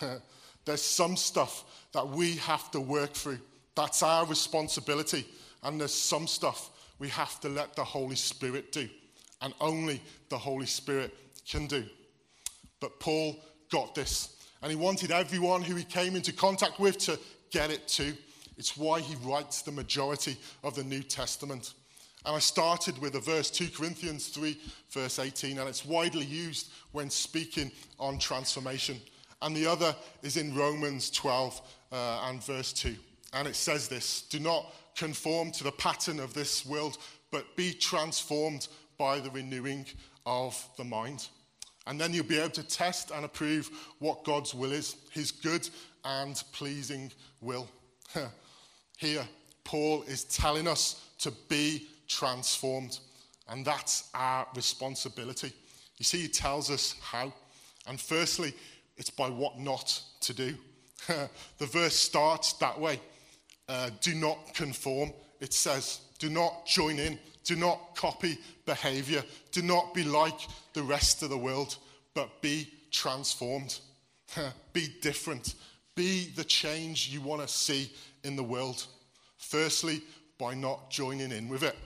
There's 0.64 0.82
some 0.82 1.16
stuff 1.16 1.64
that 1.92 2.08
we 2.08 2.36
have 2.36 2.70
to 2.72 2.80
work 2.80 3.12
through. 3.12 3.38
That's 3.74 4.02
our 4.02 4.26
responsibility. 4.26 5.26
And 5.62 5.80
there's 5.80 5.94
some 5.94 6.26
stuff 6.26 6.70
we 6.98 7.08
have 7.08 7.40
to 7.40 7.48
let 7.48 7.74
the 7.74 7.84
Holy 7.84 8.16
Spirit 8.16 8.72
do. 8.72 8.88
And 9.40 9.52
only 9.60 10.00
the 10.28 10.38
Holy 10.38 10.66
Spirit 10.66 11.14
can 11.48 11.66
do. 11.66 11.84
But 12.80 13.00
Paul 13.00 13.36
got 13.70 13.94
this. 13.94 14.36
And 14.64 14.70
he 14.70 14.76
wanted 14.76 15.10
everyone 15.10 15.60
who 15.60 15.76
he 15.76 15.84
came 15.84 16.16
into 16.16 16.32
contact 16.32 16.80
with 16.80 16.96
to 17.00 17.20
get 17.50 17.70
it 17.70 17.86
too. 17.86 18.14
It's 18.56 18.78
why 18.78 19.00
he 19.00 19.14
writes 19.16 19.60
the 19.60 19.70
majority 19.70 20.38
of 20.62 20.74
the 20.74 20.84
New 20.84 21.02
Testament. 21.02 21.74
And 22.24 22.34
I 22.34 22.38
started 22.38 22.96
with 22.96 23.14
a 23.14 23.20
verse, 23.20 23.50
2 23.50 23.68
Corinthians 23.76 24.28
3, 24.28 24.58
verse 24.88 25.18
18, 25.18 25.58
and 25.58 25.68
it's 25.68 25.84
widely 25.84 26.24
used 26.24 26.70
when 26.92 27.10
speaking 27.10 27.70
on 28.00 28.18
transformation. 28.18 28.96
And 29.42 29.54
the 29.54 29.66
other 29.66 29.94
is 30.22 30.38
in 30.38 30.56
Romans 30.56 31.10
12 31.10 31.60
uh, 31.92 32.22
and 32.30 32.42
verse 32.42 32.72
2. 32.72 32.96
And 33.34 33.46
it 33.46 33.56
says 33.56 33.86
this 33.86 34.22
Do 34.22 34.40
not 34.40 34.72
conform 34.96 35.50
to 35.52 35.64
the 35.64 35.72
pattern 35.72 36.18
of 36.20 36.32
this 36.32 36.64
world, 36.64 36.96
but 37.30 37.54
be 37.54 37.74
transformed 37.74 38.68
by 38.96 39.20
the 39.20 39.30
renewing 39.30 39.84
of 40.24 40.58
the 40.78 40.84
mind. 40.84 41.28
And 41.86 42.00
then 42.00 42.14
you'll 42.14 42.24
be 42.24 42.38
able 42.38 42.50
to 42.50 42.62
test 42.62 43.10
and 43.10 43.24
approve 43.24 43.70
what 43.98 44.24
God's 44.24 44.54
will 44.54 44.72
is, 44.72 44.96
his 45.10 45.30
good 45.30 45.68
and 46.04 46.42
pleasing 46.52 47.12
will. 47.40 47.68
Here, 48.96 49.26
Paul 49.64 50.02
is 50.02 50.24
telling 50.24 50.68
us 50.68 51.02
to 51.18 51.32
be 51.48 51.88
transformed, 52.08 52.98
and 53.48 53.64
that's 53.64 54.10
our 54.14 54.46
responsibility. 54.54 55.52
You 55.98 56.04
see, 56.04 56.22
he 56.22 56.28
tells 56.28 56.70
us 56.70 56.94
how. 57.02 57.32
And 57.86 58.00
firstly, 58.00 58.54
it's 58.96 59.10
by 59.10 59.28
what 59.28 59.58
not 59.58 60.00
to 60.20 60.32
do. 60.32 60.54
the 61.58 61.66
verse 61.66 61.96
starts 61.96 62.54
that 62.54 62.78
way 62.80 63.00
uh, 63.68 63.90
do 64.00 64.14
not 64.14 64.54
conform. 64.54 65.12
It 65.40 65.52
says, 65.52 66.00
do 66.18 66.30
not 66.30 66.66
join 66.66 66.98
in, 66.98 67.18
do 67.44 67.56
not 67.56 67.94
copy 67.94 68.38
behavior, 68.66 69.22
do 69.52 69.62
not 69.62 69.94
be 69.94 70.02
like 70.02 70.40
the 70.72 70.82
rest 70.82 71.22
of 71.22 71.30
the 71.30 71.38
world, 71.38 71.76
but 72.14 72.40
be 72.42 72.68
transformed. 72.90 73.78
be 74.72 74.88
different, 75.00 75.54
Be 75.94 76.30
the 76.34 76.44
change 76.44 77.08
you 77.08 77.20
want 77.20 77.40
to 77.40 77.48
see 77.48 77.90
in 78.24 78.36
the 78.36 78.42
world. 78.42 78.86
Firstly, 79.38 80.02
by 80.38 80.54
not 80.54 80.90
joining 80.90 81.30
in 81.30 81.48
with 81.48 81.62
it, 81.62 81.76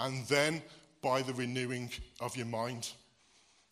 and 0.00 0.26
then 0.26 0.62
by 1.02 1.22
the 1.22 1.34
renewing 1.34 1.90
of 2.20 2.36
your 2.36 2.46
mind. 2.46 2.90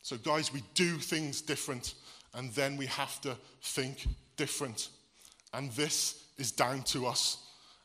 So, 0.03 0.17
guys, 0.17 0.53
we 0.53 0.63
do 0.75 0.99
things 0.99 1.41
different, 1.41 1.95
and 2.35 2.53
then 2.53 2.77
we 2.77 2.87
have 2.87 3.21
to 3.23 3.37
think 3.63 4.07
different. 4.37 4.91
And 5.53 5.73
this 5.73 6.25
is 6.37 6.53
down 6.53 6.83
to 6.85 7.07
us. 7.07 7.39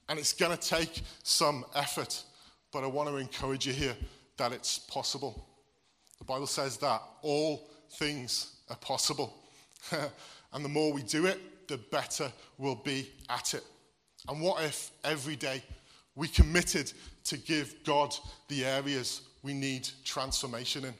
And 0.10 0.20
it's 0.20 0.34
going 0.34 0.56
to 0.56 0.70
take 0.70 1.02
some 1.24 1.66
effort, 1.76 2.24
but 2.72 2.84
I 2.84 2.88
want 2.88 3.10
to 3.10 3.18
encourage 3.18 3.66
you 3.66 3.74
here 3.74 3.96
that 4.38 4.52
it's 4.52 4.80
possible. 4.80 5.46
The 6.20 6.26
Bible 6.26 6.48
says 6.48 6.78
that 6.78 7.02
all 7.22 7.70
things 7.92 8.56
are 8.70 8.76
possible. 8.78 9.34
and 10.54 10.64
the 10.64 10.70
more 10.70 10.94
we 10.94 11.04
do 11.04 11.26
it, 11.26 11.68
the 11.68 11.78
better 11.78 12.32
we'll 12.58 12.76
be 12.76 13.10
at 13.30 13.54
it. 13.54 13.64
And 14.28 14.42
what 14.42 14.64
if 14.64 14.92
every 15.04 15.36
day 15.36 15.64
we 16.16 16.28
committed 16.28 16.92
to 17.26 17.38
give 17.38 17.76
God 17.86 18.14
the 18.48 18.66
areas 18.66 19.22
we 19.44 19.54
need 19.54 19.88
transformation 20.04 20.86
in? 20.86 20.94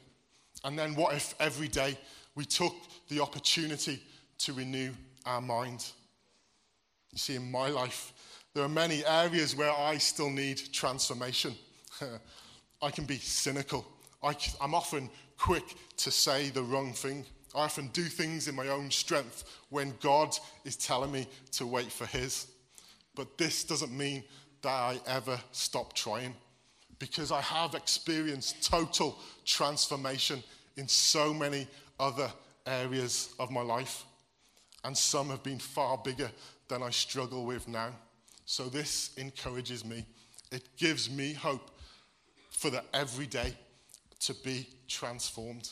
And 0.64 0.78
then 0.78 0.94
what 0.94 1.14
if 1.14 1.34
every 1.40 1.68
day 1.68 1.98
we 2.34 2.44
took 2.44 2.74
the 3.08 3.20
opportunity 3.20 4.02
to 4.38 4.52
renew 4.52 4.92
our 5.26 5.40
mind? 5.40 5.84
You 7.12 7.18
see, 7.18 7.34
in 7.34 7.50
my 7.50 7.68
life, 7.68 8.12
there 8.54 8.64
are 8.64 8.68
many 8.68 9.04
areas 9.04 9.54
where 9.54 9.72
I 9.72 9.98
still 9.98 10.30
need 10.30 10.72
transformation. 10.72 11.54
I 12.82 12.90
can 12.90 13.04
be 13.04 13.18
cynical. 13.18 13.86
I, 14.22 14.34
am 14.60 14.74
often 14.74 15.08
quick 15.38 15.64
to 15.98 16.10
say 16.10 16.50
the 16.50 16.62
wrong 16.62 16.92
thing. 16.92 17.24
I 17.54 17.60
often 17.60 17.88
do 17.88 18.04
things 18.04 18.48
in 18.48 18.54
my 18.54 18.68
own 18.68 18.90
strength 18.90 19.44
when 19.70 19.94
God 20.00 20.36
is 20.64 20.76
telling 20.76 21.12
me 21.12 21.26
to 21.52 21.66
wait 21.66 21.92
for 21.92 22.06
His. 22.06 22.46
But 23.14 23.38
this 23.38 23.64
doesn't 23.64 23.96
mean 23.96 24.24
that 24.62 24.68
I 24.68 25.00
ever 25.06 25.38
stop 25.52 25.94
trying 25.94 26.34
because 26.98 27.32
I 27.32 27.40
have 27.40 27.74
experienced 27.74 28.68
total 28.68 29.18
transformation 29.44 30.42
in 30.76 30.86
so 30.86 31.32
many 31.32 31.66
other 31.98 32.30
areas 32.66 33.34
of 33.38 33.50
my 33.50 33.62
life. 33.62 34.04
And 34.84 34.96
some 34.96 35.28
have 35.30 35.42
been 35.42 35.58
far 35.58 35.98
bigger 35.98 36.30
than 36.68 36.82
I 36.82 36.90
struggle 36.90 37.44
with 37.44 37.68
now. 37.68 37.90
So 38.50 38.64
this 38.64 39.12
encourages 39.16 39.84
me. 39.84 40.04
It 40.50 40.76
gives 40.76 41.08
me 41.08 41.34
hope 41.34 41.70
for 42.50 42.68
the 42.68 42.82
everyday 42.92 43.54
to 44.18 44.34
be 44.42 44.66
transformed. 44.88 45.70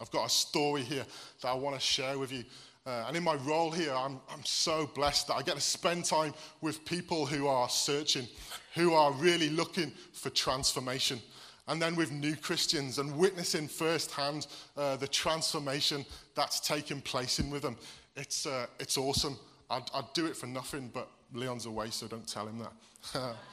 I've 0.00 0.10
got 0.10 0.24
a 0.24 0.30
story 0.30 0.80
here 0.80 1.04
that 1.42 1.48
I 1.48 1.52
want 1.52 1.76
to 1.76 1.80
share 1.80 2.18
with 2.18 2.32
you. 2.32 2.44
Uh, 2.86 3.04
and 3.06 3.14
in 3.14 3.22
my 3.22 3.34
role 3.34 3.70
here, 3.70 3.92
I'm, 3.92 4.20
I'm 4.30 4.42
so 4.42 4.88
blessed 4.94 5.28
that 5.28 5.34
I 5.34 5.42
get 5.42 5.56
to 5.56 5.60
spend 5.60 6.06
time 6.06 6.32
with 6.62 6.82
people 6.86 7.26
who 7.26 7.46
are 7.46 7.68
searching, 7.68 8.26
who 8.74 8.94
are 8.94 9.12
really 9.12 9.50
looking 9.50 9.92
for 10.14 10.30
transformation. 10.30 11.20
And 11.68 11.80
then 11.80 11.94
with 11.94 12.10
new 12.10 12.36
Christians 12.36 12.98
and 12.98 13.14
witnessing 13.18 13.68
firsthand 13.68 14.46
uh, 14.78 14.96
the 14.96 15.08
transformation 15.08 16.06
that's 16.34 16.58
taking 16.58 17.02
place 17.02 17.38
in 17.38 17.50
with 17.50 17.60
them. 17.60 17.76
It's, 18.16 18.46
uh, 18.46 18.64
it's 18.80 18.96
awesome. 18.96 19.38
I'd, 19.68 19.84
I'd 19.92 20.10
do 20.14 20.24
it 20.24 20.38
for 20.38 20.46
nothing, 20.46 20.90
but 20.94 21.10
Leon's 21.32 21.66
away, 21.66 21.90
so 21.90 22.06
don't 22.06 22.26
tell 22.26 22.46
him 22.46 22.58
that. 22.58 23.34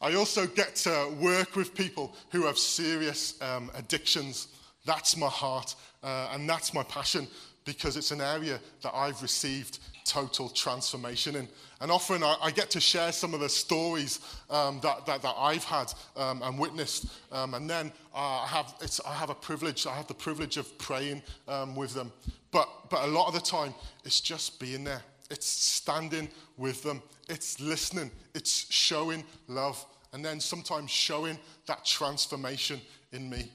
I 0.00 0.14
also 0.14 0.46
get 0.46 0.76
to 0.76 1.14
work 1.20 1.56
with 1.56 1.74
people 1.74 2.14
who 2.30 2.44
have 2.44 2.58
serious 2.58 3.40
um, 3.40 3.70
addictions. 3.74 4.48
That's 4.84 5.16
my 5.16 5.28
heart, 5.28 5.74
uh, 6.02 6.30
and 6.32 6.48
that's 6.48 6.74
my 6.74 6.82
passion 6.82 7.26
because 7.64 7.96
it's 7.96 8.12
an 8.12 8.20
area 8.20 8.60
that 8.82 8.94
I've 8.94 9.20
received 9.22 9.80
total 10.04 10.48
transformation 10.48 11.34
in. 11.34 11.48
And 11.80 11.90
often 11.90 12.22
I, 12.22 12.36
I 12.40 12.50
get 12.50 12.70
to 12.70 12.80
share 12.80 13.12
some 13.12 13.34
of 13.34 13.40
the 13.40 13.48
stories 13.48 14.20
um, 14.48 14.80
that, 14.82 15.04
that, 15.04 15.20
that, 15.22 15.34
I've 15.36 15.64
had 15.64 15.92
um, 16.16 16.42
and 16.42 16.58
witnessed. 16.58 17.06
Um, 17.32 17.54
and 17.54 17.68
then 17.68 17.92
uh, 18.14 18.18
I, 18.18 18.46
have, 18.46 18.74
I 19.06 19.12
have 19.12 19.30
a 19.30 19.34
privilege, 19.34 19.86
I 19.86 19.94
have 19.94 20.06
the 20.06 20.14
privilege 20.14 20.56
of 20.56 20.78
praying 20.78 21.22
um, 21.48 21.74
with 21.74 21.92
them. 21.92 22.12
But, 22.52 22.68
but 22.88 23.02
a 23.02 23.08
lot 23.08 23.26
of 23.26 23.34
the 23.34 23.40
time, 23.40 23.74
it's 24.04 24.20
just 24.20 24.60
being 24.60 24.84
there. 24.84 25.02
It's 25.30 25.46
standing 25.46 26.28
with 26.56 26.82
them. 26.82 27.02
It's 27.28 27.60
listening. 27.60 28.10
It's 28.34 28.72
showing 28.72 29.24
love. 29.48 29.84
And 30.12 30.24
then 30.24 30.40
sometimes 30.40 30.90
showing 30.90 31.38
that 31.66 31.84
transformation 31.84 32.80
in 33.12 33.28
me. 33.28 33.50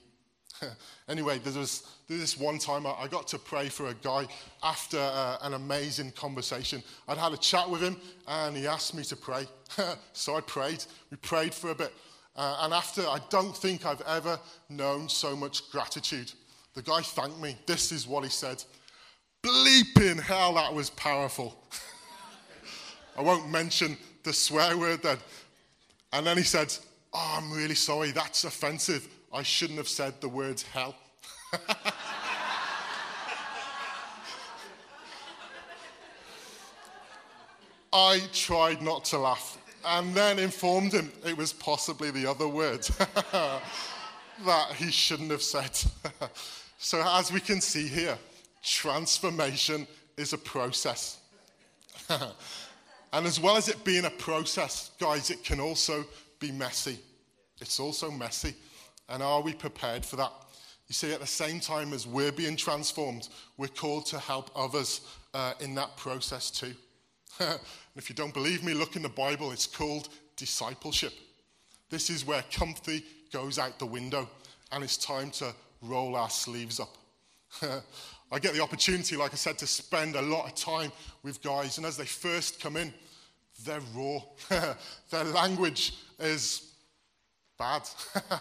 anyway, 1.09 1.39
there 1.39 1.53
was, 1.53 1.81
there 2.07 2.17
was, 2.17 2.35
this 2.35 2.37
one 2.37 2.59
time 2.59 2.85
I, 2.85 2.91
I, 2.91 3.07
got 3.07 3.27
to 3.29 3.39
pray 3.39 3.69
for 3.69 3.87
a 3.87 3.93
guy 3.95 4.27
after 4.61 4.99
uh, 4.99 5.37
an 5.41 5.53
amazing 5.53 6.11
conversation. 6.11 6.83
I'd 7.07 7.17
had 7.17 7.33
a 7.33 7.37
chat 7.37 7.69
with 7.69 7.81
him 7.81 7.97
and 8.27 8.55
he 8.55 8.67
asked 8.67 8.93
me 8.93 9.03
to 9.05 9.15
pray. 9.15 9.47
so 10.13 10.35
I 10.35 10.41
prayed. 10.41 10.83
We 11.09 11.17
prayed 11.17 11.53
for 11.53 11.71
a 11.71 11.75
bit. 11.75 11.93
Uh, 12.35 12.59
and 12.61 12.73
after, 12.73 13.01
I 13.01 13.19
don't 13.29 13.55
think 13.55 13.85
I've 13.85 14.01
ever 14.01 14.39
known 14.69 15.09
so 15.09 15.35
much 15.35 15.69
gratitude. 15.71 16.31
The 16.73 16.81
guy 16.81 17.01
thanked 17.01 17.41
me. 17.41 17.57
This 17.65 17.91
is 17.91 18.07
what 18.07 18.23
he 18.23 18.29
said 18.29 18.63
Bleeping 19.43 20.19
hell, 20.19 20.53
that 20.55 20.73
was 20.73 20.89
powerful. 20.91 21.55
I 23.17 23.21
won't 23.21 23.49
mention 23.49 23.97
the 24.23 24.33
swear 24.33 24.77
word 24.77 25.01
then. 25.01 25.17
And 26.13 26.25
then 26.25 26.37
he 26.37 26.43
said, 26.43 26.73
Oh, 27.13 27.37
I'm 27.37 27.51
really 27.51 27.75
sorry, 27.75 28.11
that's 28.11 28.43
offensive. 28.45 29.07
I 29.33 29.43
shouldn't 29.43 29.77
have 29.77 29.87
said 29.87 30.19
the 30.21 30.29
words 30.29 30.63
hell. 30.63 30.95
I 37.93 38.21
tried 38.31 38.81
not 38.81 39.03
to 39.05 39.17
laugh 39.17 39.57
and 39.85 40.13
then 40.13 40.39
informed 40.39 40.93
him 40.93 41.11
it 41.25 41.35
was 41.35 41.51
possibly 41.51 42.11
the 42.11 42.25
other 42.25 42.47
word 42.47 42.81
that 43.33 44.71
he 44.75 44.91
shouldn't 44.91 45.31
have 45.31 45.41
said. 45.41 45.77
so, 46.77 47.03
as 47.05 47.31
we 47.31 47.39
can 47.39 47.59
see 47.59 47.87
here, 47.87 48.17
transformation 48.61 49.87
is 50.17 50.33
a 50.33 50.37
process. 50.37 51.19
and 52.09 53.25
as 53.25 53.39
well 53.39 53.57
as 53.57 53.67
it 53.67 53.83
being 53.83 54.05
a 54.05 54.09
process, 54.09 54.91
guys, 54.99 55.29
it 55.29 55.43
can 55.43 55.59
also 55.59 56.05
be 56.39 56.51
messy. 56.51 56.99
It's 57.59 57.79
also 57.79 58.11
messy. 58.11 58.55
And 59.09 59.21
are 59.21 59.41
we 59.41 59.53
prepared 59.53 60.05
for 60.05 60.15
that? 60.17 60.31
You 60.87 60.93
see, 60.93 61.13
at 61.13 61.21
the 61.21 61.27
same 61.27 61.59
time 61.59 61.93
as 61.93 62.05
we're 62.05 62.31
being 62.31 62.57
transformed, 62.57 63.29
we're 63.57 63.67
called 63.67 64.05
to 64.07 64.19
help 64.19 64.51
others 64.55 65.01
uh, 65.33 65.53
in 65.59 65.75
that 65.75 65.95
process 65.97 66.51
too. 66.51 66.73
And 67.39 68.01
if 68.01 68.09
you 68.09 68.15
don't 68.15 68.33
believe 68.33 68.63
me, 68.63 68.73
look 68.73 68.95
in 68.95 69.01
the 69.01 69.09
Bible. 69.09 69.51
It's 69.51 69.67
called 69.67 70.09
discipleship. 70.37 71.13
This 71.89 72.09
is 72.09 72.25
where 72.25 72.43
comfy 72.51 73.03
goes 73.33 73.59
out 73.59 73.79
the 73.79 73.85
window, 73.85 74.29
and 74.71 74.83
it's 74.83 74.97
time 74.97 75.29
to 75.31 75.53
roll 75.81 76.15
our 76.15 76.29
sleeves 76.29 76.79
up. 76.79 76.97
I 78.31 78.39
get 78.39 78.53
the 78.53 78.61
opportunity, 78.61 79.15
like 79.15 79.33
I 79.33 79.35
said, 79.35 79.57
to 79.59 79.67
spend 79.67 80.15
a 80.15 80.21
lot 80.21 80.45
of 80.45 80.55
time 80.55 80.91
with 81.23 81.41
guys, 81.41 81.77
and 81.77 81.85
as 81.85 81.97
they 81.97 82.05
first 82.05 82.61
come 82.61 82.77
in, 82.77 82.93
they're 83.65 83.81
raw. 83.93 84.19
Their 85.09 85.23
language 85.25 85.93
is 86.19 86.73
bad. 87.57 87.83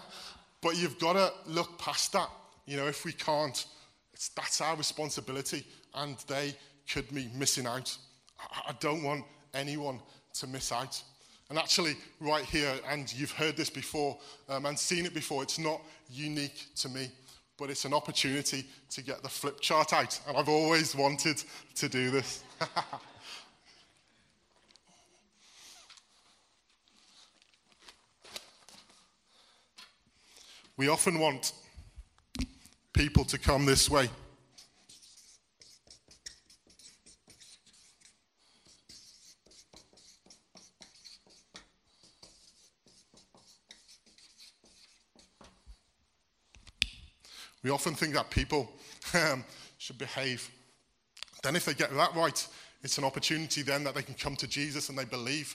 But 0.61 0.77
you've 0.77 0.99
got 0.99 1.15
to 1.15 1.33
look 1.47 1.79
past 1.79 2.13
that. 2.13 2.29
You 2.67 2.77
know, 2.77 2.87
if 2.87 3.05
we 3.05 3.13
can't, 3.13 3.65
that's 4.37 4.61
our 4.61 4.77
responsibility, 4.77 5.65
and 5.95 6.17
they 6.29 6.55
could 6.91 7.13
be 7.15 7.31
missing 7.35 7.67
out. 7.67 7.97
I, 8.39 8.71
I 8.71 8.73
don't 8.79 9.03
want 9.03 9.25
anyone 9.55 10.01
to 10.35 10.47
miss 10.47 10.73
out. 10.73 11.03
And 11.49 11.59
actually, 11.59 11.97
right 12.21 12.45
here, 12.45 12.75
and 12.89 13.13
you've 13.13 13.33
heard 13.33 13.57
this 13.57 13.71
before 13.71 14.19
um, 14.49 14.67
and 14.67 14.79
seen 14.79 15.07
it 15.07 15.15
before, 15.15 15.43
it's 15.43 15.59
not 15.59 15.81
unique 16.09 16.67
to 16.77 16.89
me, 16.89 17.11
but 17.61 17.69
it's 17.69 17.85
an 17.85 17.93
opportunity 17.93 18.65
to 18.89 19.03
get 19.03 19.23
the 19.23 19.29
flip 19.29 19.61
chart 19.61 19.93
out. 19.93 20.19
And 20.27 20.37
I've 20.37 20.49
always 20.49 20.97
wanted 20.97 21.45
to 21.77 21.89
do 21.89 22.11
this. 22.11 22.43
We 30.77 30.89
often 30.89 31.19
want 31.19 31.53
people 32.95 33.27
to 33.27 33.39
come 33.39 33.67
this 33.67 33.91
way. 33.91 34.09
We 47.63 47.71
often 47.71 47.95
think 47.95 48.15
that 48.15 48.31
people 48.31 48.71
um, 49.15 49.45
should 49.79 49.99
behave. 49.99 50.51
Then, 51.43 51.57
if 51.57 51.65
they 51.65 51.75
get 51.75 51.95
that 51.95 52.15
right, 52.15 52.47
it's 52.83 52.99
an 52.99 53.05
opportunity 53.05 53.63
then 53.63 53.85
that 53.85 53.95
they 53.95 54.03
can 54.03 54.15
come 54.15 54.37
to 54.37 54.47
Jesus 54.47 54.89
and 54.89 54.99
they 54.99 55.05
believe. 55.05 55.55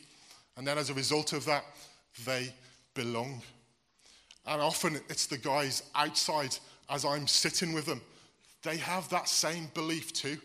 And 0.58 0.66
then, 0.66 0.78
as 0.78 0.90
a 0.90 0.94
result 0.94 1.34
of 1.34 1.46
that, 1.46 1.64
they 2.26 2.54
belong. 2.94 3.42
And 4.48 4.62
often 4.62 4.96
it's 5.10 5.26
the 5.26 5.38
guys 5.38 5.84
outside 5.96 6.56
as 6.90 7.04
I'm 7.04 7.28
sitting 7.28 7.74
with 7.74 7.86
them. 7.86 8.02
They 8.64 8.78
have 8.78 9.10
that 9.10 9.28
same 9.28 9.70
belief 9.74 10.14
too. 10.14 10.38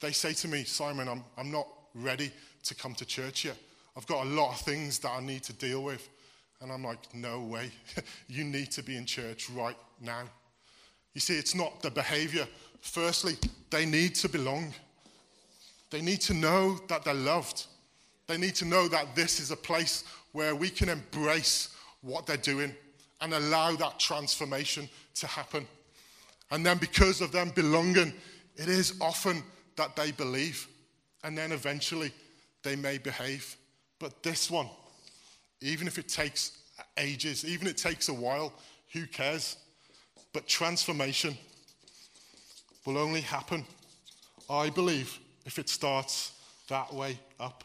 They 0.00 0.12
say 0.12 0.32
to 0.34 0.48
me, 0.48 0.64
Simon, 0.64 1.08
I'm, 1.08 1.24
I'm 1.38 1.50
not 1.50 1.66
ready 1.94 2.30
to 2.64 2.74
come 2.74 2.94
to 2.94 3.04
church 3.04 3.44
yet. 3.44 3.56
I've 3.96 4.06
got 4.06 4.26
a 4.26 4.28
lot 4.28 4.52
of 4.52 4.60
things 4.60 4.98
that 5.00 5.10
I 5.10 5.20
need 5.20 5.42
to 5.44 5.52
deal 5.54 5.82
with. 5.82 6.06
And 6.60 6.70
I'm 6.70 6.84
like, 6.84 7.14
no 7.14 7.40
way. 7.40 7.70
you 8.28 8.44
need 8.44 8.70
to 8.72 8.82
be 8.82 8.96
in 8.96 9.06
church 9.06 9.48
right 9.50 9.76
now. 10.00 10.24
You 11.16 11.20
see, 11.20 11.38
it's 11.38 11.54
not 11.54 11.80
the 11.80 11.90
behavior. 11.90 12.46
Firstly, 12.82 13.38
they 13.70 13.86
need 13.86 14.14
to 14.16 14.28
belong. 14.28 14.74
They 15.88 16.02
need 16.02 16.20
to 16.20 16.34
know 16.34 16.78
that 16.88 17.04
they're 17.04 17.14
loved. 17.14 17.64
They 18.26 18.36
need 18.36 18.54
to 18.56 18.66
know 18.66 18.86
that 18.88 19.16
this 19.16 19.40
is 19.40 19.50
a 19.50 19.56
place 19.56 20.04
where 20.32 20.54
we 20.54 20.68
can 20.68 20.90
embrace 20.90 21.74
what 22.02 22.26
they're 22.26 22.36
doing 22.36 22.74
and 23.22 23.32
allow 23.32 23.74
that 23.76 23.98
transformation 23.98 24.90
to 25.14 25.26
happen. 25.26 25.66
And 26.50 26.66
then, 26.66 26.76
because 26.76 27.22
of 27.22 27.32
them 27.32 27.48
belonging, 27.48 28.12
it 28.56 28.68
is 28.68 28.98
often 29.00 29.42
that 29.76 29.96
they 29.96 30.10
believe. 30.10 30.68
And 31.24 31.38
then 31.38 31.50
eventually 31.50 32.12
they 32.62 32.76
may 32.76 32.98
behave. 32.98 33.56
But 33.98 34.22
this 34.22 34.50
one, 34.50 34.68
even 35.62 35.86
if 35.86 35.96
it 35.96 36.10
takes 36.10 36.58
ages, 36.98 37.42
even 37.46 37.68
if 37.68 37.72
it 37.72 37.78
takes 37.78 38.10
a 38.10 38.14
while, 38.14 38.52
who 38.92 39.06
cares? 39.06 39.56
But 40.36 40.46
transformation 40.46 41.34
will 42.84 42.98
only 42.98 43.22
happen, 43.22 43.64
I 44.50 44.68
believe, 44.68 45.18
if 45.46 45.58
it 45.58 45.70
starts 45.70 46.32
that 46.68 46.92
way 46.92 47.18
up. 47.40 47.64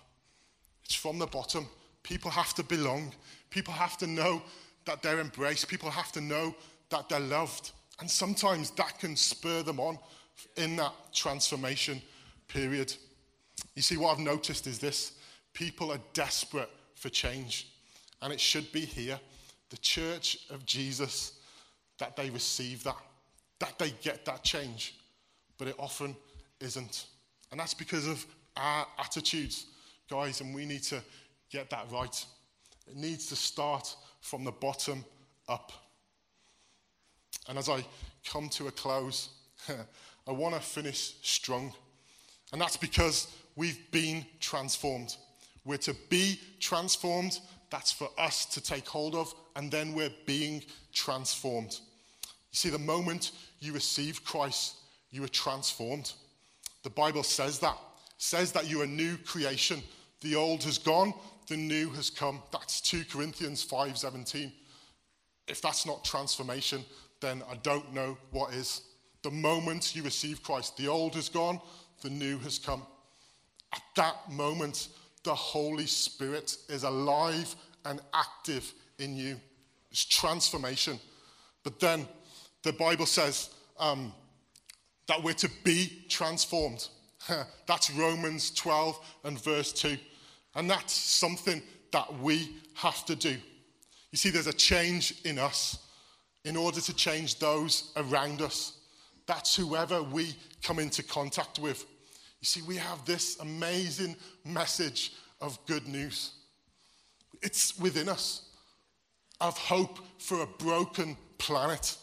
It's 0.85 0.95
from 0.95 1.19
the 1.19 1.27
bottom. 1.27 1.67
People 2.01 2.31
have 2.31 2.53
to 2.53 2.63
belong. 2.63 3.11
People 3.49 3.73
have 3.73 3.97
to 3.97 4.07
know 4.07 4.41
that 4.85 5.01
they're 5.01 5.19
embraced. 5.19 5.67
People 5.67 5.89
have 5.89 6.13
to 6.13 6.21
know 6.21 6.55
that 6.91 7.09
they're 7.09 7.19
loved. 7.19 7.71
And 7.99 8.09
sometimes 8.09 8.71
that 8.71 8.97
can 8.99 9.17
spur 9.17 9.63
them 9.63 9.81
on 9.81 9.99
in 10.55 10.77
that 10.77 10.93
transformation 11.13 12.01
period. 12.47 12.93
You 13.75 13.81
see, 13.81 13.97
what 13.97 14.13
I've 14.13 14.23
noticed 14.23 14.65
is 14.65 14.79
this 14.79 15.11
people 15.51 15.91
are 15.91 15.99
desperate 16.13 16.71
for 16.95 17.09
change. 17.09 17.67
And 18.21 18.31
it 18.31 18.39
should 18.39 18.71
be 18.71 18.85
here, 18.85 19.19
the 19.71 19.77
church 19.79 20.45
of 20.49 20.65
Jesus, 20.65 21.33
that 22.01 22.15
they 22.15 22.31
receive 22.31 22.83
that, 22.83 22.97
that 23.59 23.77
they 23.77 23.91
get 24.01 24.25
that 24.25 24.43
change. 24.43 24.95
But 25.59 25.67
it 25.67 25.75
often 25.77 26.15
isn't. 26.59 27.05
And 27.51 27.59
that's 27.59 27.75
because 27.75 28.07
of 28.07 28.25
our 28.57 28.87
attitudes, 28.97 29.67
guys, 30.09 30.41
and 30.41 30.53
we 30.53 30.65
need 30.65 30.81
to 30.83 30.99
get 31.51 31.69
that 31.69 31.85
right. 31.91 32.25
It 32.87 32.97
needs 32.97 33.27
to 33.27 33.35
start 33.35 33.95
from 34.19 34.43
the 34.43 34.51
bottom 34.51 35.05
up. 35.47 35.71
And 37.47 37.59
as 37.59 37.69
I 37.69 37.85
come 38.25 38.49
to 38.49 38.67
a 38.67 38.71
close, 38.71 39.29
I 40.27 40.31
want 40.31 40.55
to 40.55 40.61
finish 40.61 41.17
strong. 41.21 41.71
And 42.51 42.59
that's 42.59 42.77
because 42.77 43.27
we've 43.55 43.91
been 43.91 44.25
transformed. 44.39 45.15
We're 45.65 45.77
to 45.77 45.95
be 46.09 46.39
transformed. 46.59 47.39
That's 47.69 47.91
for 47.91 48.09
us 48.17 48.47
to 48.47 48.61
take 48.61 48.87
hold 48.87 49.13
of. 49.13 49.35
And 49.55 49.69
then 49.69 49.93
we're 49.93 50.13
being 50.25 50.63
transformed. 50.93 51.79
You 52.51 52.57
see, 52.57 52.69
the 52.69 52.79
moment 52.79 53.31
you 53.59 53.73
receive 53.73 54.23
Christ, 54.23 54.75
you 55.09 55.23
are 55.23 55.29
transformed. 55.29 56.13
The 56.83 56.89
Bible 56.89 57.23
says 57.23 57.59
that. 57.59 57.75
It 57.75 58.13
says 58.17 58.51
that 58.51 58.69
you're 58.69 58.83
a 58.83 58.87
new 58.87 59.17
creation. 59.17 59.81
The 60.21 60.35
old 60.35 60.63
has 60.63 60.77
gone, 60.77 61.13
the 61.47 61.57
new 61.57 61.89
has 61.91 62.09
come. 62.09 62.41
That's 62.51 62.81
2 62.81 63.05
Corinthians 63.05 63.63
5:17. 63.63 64.51
If 65.47 65.61
that's 65.61 65.85
not 65.85 66.03
transformation, 66.05 66.85
then 67.19 67.43
I 67.49 67.55
don't 67.55 67.93
know 67.93 68.17
what 68.31 68.53
is. 68.53 68.81
The 69.23 69.31
moment 69.31 69.95
you 69.95 70.03
receive 70.03 70.43
Christ, 70.43 70.77
the 70.77 70.87
old 70.87 71.15
has 71.15 71.29
gone, 71.29 71.59
the 72.01 72.09
new 72.09 72.37
has 72.39 72.57
come. 72.57 72.85
At 73.73 73.83
that 73.95 74.31
moment, 74.31 74.89
the 75.23 75.35
Holy 75.35 75.85
Spirit 75.85 76.57
is 76.67 76.83
alive 76.83 77.55
and 77.85 78.01
active 78.13 78.73
in 78.97 79.15
you. 79.15 79.39
It's 79.91 80.05
transformation. 80.05 80.99
But 81.63 81.79
then 81.79 82.07
the 82.63 82.73
Bible 82.73 83.05
says 83.05 83.49
um, 83.79 84.13
that 85.07 85.21
we're 85.21 85.33
to 85.33 85.49
be 85.63 86.03
transformed. 86.09 86.87
that's 87.67 87.91
Romans 87.91 88.51
12 88.51 88.99
and 89.23 89.41
verse 89.41 89.73
2. 89.73 89.97
And 90.55 90.69
that's 90.69 90.93
something 90.93 91.61
that 91.91 92.19
we 92.19 92.55
have 92.75 93.05
to 93.05 93.15
do. 93.15 93.35
You 94.11 94.17
see, 94.17 94.29
there's 94.29 94.47
a 94.47 94.53
change 94.53 95.21
in 95.23 95.39
us 95.39 95.79
in 96.43 96.57
order 96.57 96.81
to 96.81 96.93
change 96.95 97.39
those 97.39 97.91
around 97.95 98.41
us. 98.41 98.77
That's 99.25 99.55
whoever 99.55 100.03
we 100.03 100.35
come 100.61 100.79
into 100.79 101.03
contact 101.03 101.59
with. 101.59 101.85
You 102.41 102.45
see, 102.45 102.61
we 102.63 102.75
have 102.77 103.05
this 103.05 103.39
amazing 103.39 104.15
message 104.43 105.13
of 105.39 105.63
good 105.65 105.87
news. 105.87 106.31
It's 107.41 107.77
within 107.79 108.09
us 108.09 108.49
of 109.39 109.57
hope 109.57 109.99
for 110.17 110.41
a 110.41 110.47
broken 110.47 111.17
planet. 111.37 111.97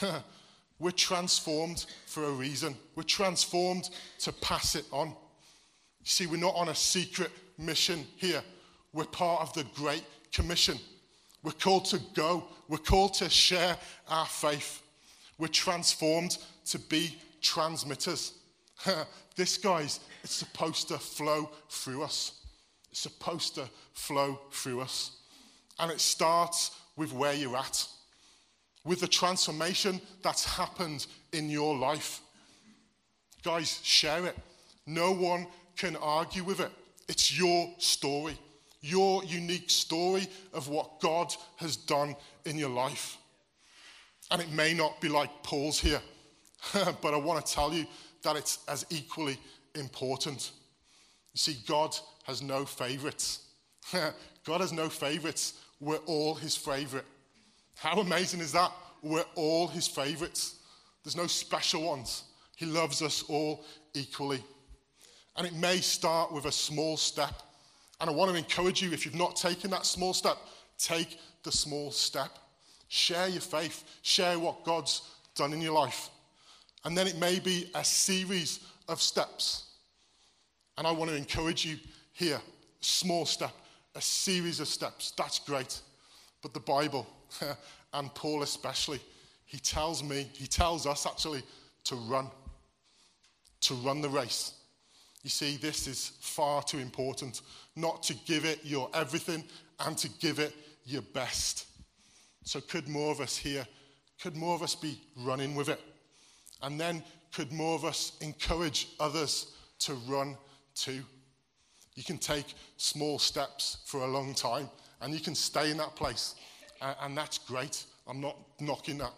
We're 0.78 0.90
transformed 0.90 1.86
for 2.06 2.24
a 2.24 2.30
reason. 2.30 2.76
We're 2.94 3.02
transformed 3.02 3.90
to 4.20 4.32
pass 4.32 4.74
it 4.74 4.84
on. 4.92 5.08
You 5.08 5.14
see, 6.04 6.26
we're 6.26 6.36
not 6.36 6.54
on 6.54 6.68
a 6.68 6.74
secret 6.74 7.30
mission 7.58 8.06
here. 8.16 8.42
We're 8.92 9.04
part 9.04 9.40
of 9.40 9.52
the 9.54 9.64
Great 9.74 10.04
Commission. 10.32 10.78
We're 11.42 11.52
called 11.52 11.86
to 11.86 12.00
go. 12.14 12.44
We're 12.68 12.78
called 12.78 13.14
to 13.14 13.30
share 13.30 13.76
our 14.08 14.26
faith. 14.26 14.82
We're 15.38 15.48
transformed 15.48 16.38
to 16.66 16.78
be 16.78 17.16
transmitters. 17.40 18.34
this, 19.36 19.56
guys, 19.56 20.00
it's 20.22 20.34
supposed 20.34 20.88
to 20.88 20.98
flow 20.98 21.50
through 21.70 22.02
us. 22.02 22.44
It's 22.90 23.00
supposed 23.00 23.54
to 23.54 23.68
flow 23.94 24.40
through 24.50 24.80
us. 24.80 25.12
And 25.78 25.90
it 25.90 26.00
starts 26.00 26.72
with 26.96 27.12
where 27.12 27.34
you're 27.34 27.56
at, 27.56 27.86
with 28.86 29.00
the 29.00 29.08
transformation 29.08 30.00
that's 30.22 30.44
happened 30.44 31.06
in 31.32 31.50
your 31.50 31.76
life. 31.76 32.20
Guys, 33.42 33.80
share 33.82 34.24
it. 34.26 34.36
No 34.86 35.12
one 35.12 35.46
can 35.76 35.96
argue 35.96 36.44
with 36.44 36.60
it. 36.60 36.70
It's 37.08 37.36
your 37.36 37.68
story, 37.78 38.38
your 38.80 39.24
unique 39.24 39.70
story 39.70 40.28
of 40.54 40.68
what 40.68 41.00
God 41.00 41.34
has 41.56 41.76
done 41.76 42.16
in 42.44 42.56
your 42.56 42.70
life. 42.70 43.18
And 44.30 44.40
it 44.40 44.50
may 44.52 44.72
not 44.72 45.00
be 45.00 45.08
like 45.08 45.30
Paul's 45.42 45.80
here, 45.80 46.00
but 46.72 47.12
I 47.12 47.16
want 47.16 47.44
to 47.44 47.52
tell 47.52 47.72
you 47.72 47.86
that 48.22 48.36
it's 48.36 48.60
as 48.68 48.86
equally 48.90 49.36
important. 49.74 50.52
You 51.34 51.38
see, 51.38 51.56
God 51.66 51.96
has 52.24 52.40
no 52.40 52.64
favorites. 52.64 53.46
God 53.92 54.60
has 54.60 54.72
no 54.72 54.88
favorites. 54.88 55.54
We're 55.80 55.96
all 56.06 56.34
his 56.34 56.56
favorite. 56.56 57.04
How 57.76 58.00
amazing 58.00 58.40
is 58.40 58.52
that? 58.52 58.72
We're 59.02 59.24
all 59.34 59.68
his 59.68 59.86
favorites. 59.86 60.56
There's 61.04 61.16
no 61.16 61.26
special 61.26 61.82
ones. 61.82 62.24
He 62.56 62.66
loves 62.66 63.02
us 63.02 63.22
all 63.28 63.64
equally. 63.94 64.42
And 65.36 65.46
it 65.46 65.54
may 65.54 65.78
start 65.78 66.32
with 66.32 66.46
a 66.46 66.52
small 66.52 66.96
step. 66.96 67.42
And 68.00 68.10
I 68.10 68.12
want 68.12 68.30
to 68.30 68.36
encourage 68.36 68.82
you, 68.82 68.92
if 68.92 69.04
you've 69.04 69.14
not 69.14 69.36
taken 69.36 69.70
that 69.70 69.86
small 69.86 70.14
step, 70.14 70.38
take 70.78 71.20
the 71.42 71.52
small 71.52 71.90
step. 71.90 72.30
Share 72.88 73.28
your 73.28 73.40
faith, 73.40 73.84
share 74.02 74.38
what 74.38 74.64
God's 74.64 75.02
done 75.34 75.52
in 75.52 75.60
your 75.60 75.74
life. 75.74 76.10
And 76.84 76.96
then 76.96 77.06
it 77.06 77.18
may 77.18 77.38
be 77.38 77.70
a 77.74 77.84
series 77.84 78.60
of 78.88 79.02
steps. 79.02 79.64
And 80.78 80.86
I 80.86 80.92
want 80.92 81.10
to 81.10 81.16
encourage 81.16 81.64
you 81.64 81.78
here 82.12 82.40
small 82.80 83.26
step, 83.26 83.52
a 83.94 84.00
series 84.00 84.60
of 84.60 84.68
steps. 84.68 85.12
That's 85.16 85.38
great. 85.38 85.80
But 86.42 86.54
the 86.54 86.60
Bible, 86.60 87.06
and 87.92 88.14
Paul 88.14 88.42
especially, 88.42 89.00
he 89.44 89.58
tells 89.58 90.02
me, 90.02 90.28
he 90.32 90.46
tells 90.46 90.86
us 90.86 91.06
actually 91.06 91.42
to 91.84 91.94
run, 91.94 92.30
to 93.62 93.74
run 93.74 94.00
the 94.00 94.08
race. 94.08 94.54
You 95.22 95.30
see, 95.30 95.56
this 95.56 95.86
is 95.86 96.12
far 96.20 96.62
too 96.62 96.78
important 96.78 97.42
not 97.74 98.02
to 98.04 98.14
give 98.26 98.44
it 98.44 98.60
your 98.64 98.88
everything 98.94 99.44
and 99.80 99.96
to 99.98 100.08
give 100.20 100.38
it 100.38 100.54
your 100.84 101.02
best. 101.02 101.66
So, 102.44 102.60
could 102.60 102.88
more 102.88 103.10
of 103.10 103.20
us 103.20 103.36
here, 103.36 103.66
could 104.22 104.36
more 104.36 104.54
of 104.54 104.62
us 104.62 104.74
be 104.74 105.00
running 105.16 105.54
with 105.54 105.68
it? 105.68 105.80
And 106.62 106.80
then, 106.80 107.02
could 107.32 107.52
more 107.52 107.74
of 107.74 107.84
us 107.84 108.12
encourage 108.20 108.88
others 109.00 109.52
to 109.80 109.94
run 110.08 110.36
too? 110.74 111.02
You 111.96 112.04
can 112.04 112.18
take 112.18 112.54
small 112.76 113.18
steps 113.18 113.78
for 113.86 114.02
a 114.02 114.06
long 114.06 114.34
time 114.34 114.70
and 115.00 115.12
you 115.12 115.20
can 115.20 115.34
stay 115.34 115.70
in 115.70 115.76
that 115.78 115.96
place. 115.96 116.34
And 116.80 117.16
that's 117.16 117.38
great. 117.38 117.84
I'm 118.06 118.20
not 118.20 118.36
knocking 118.60 118.98
that. 118.98 119.12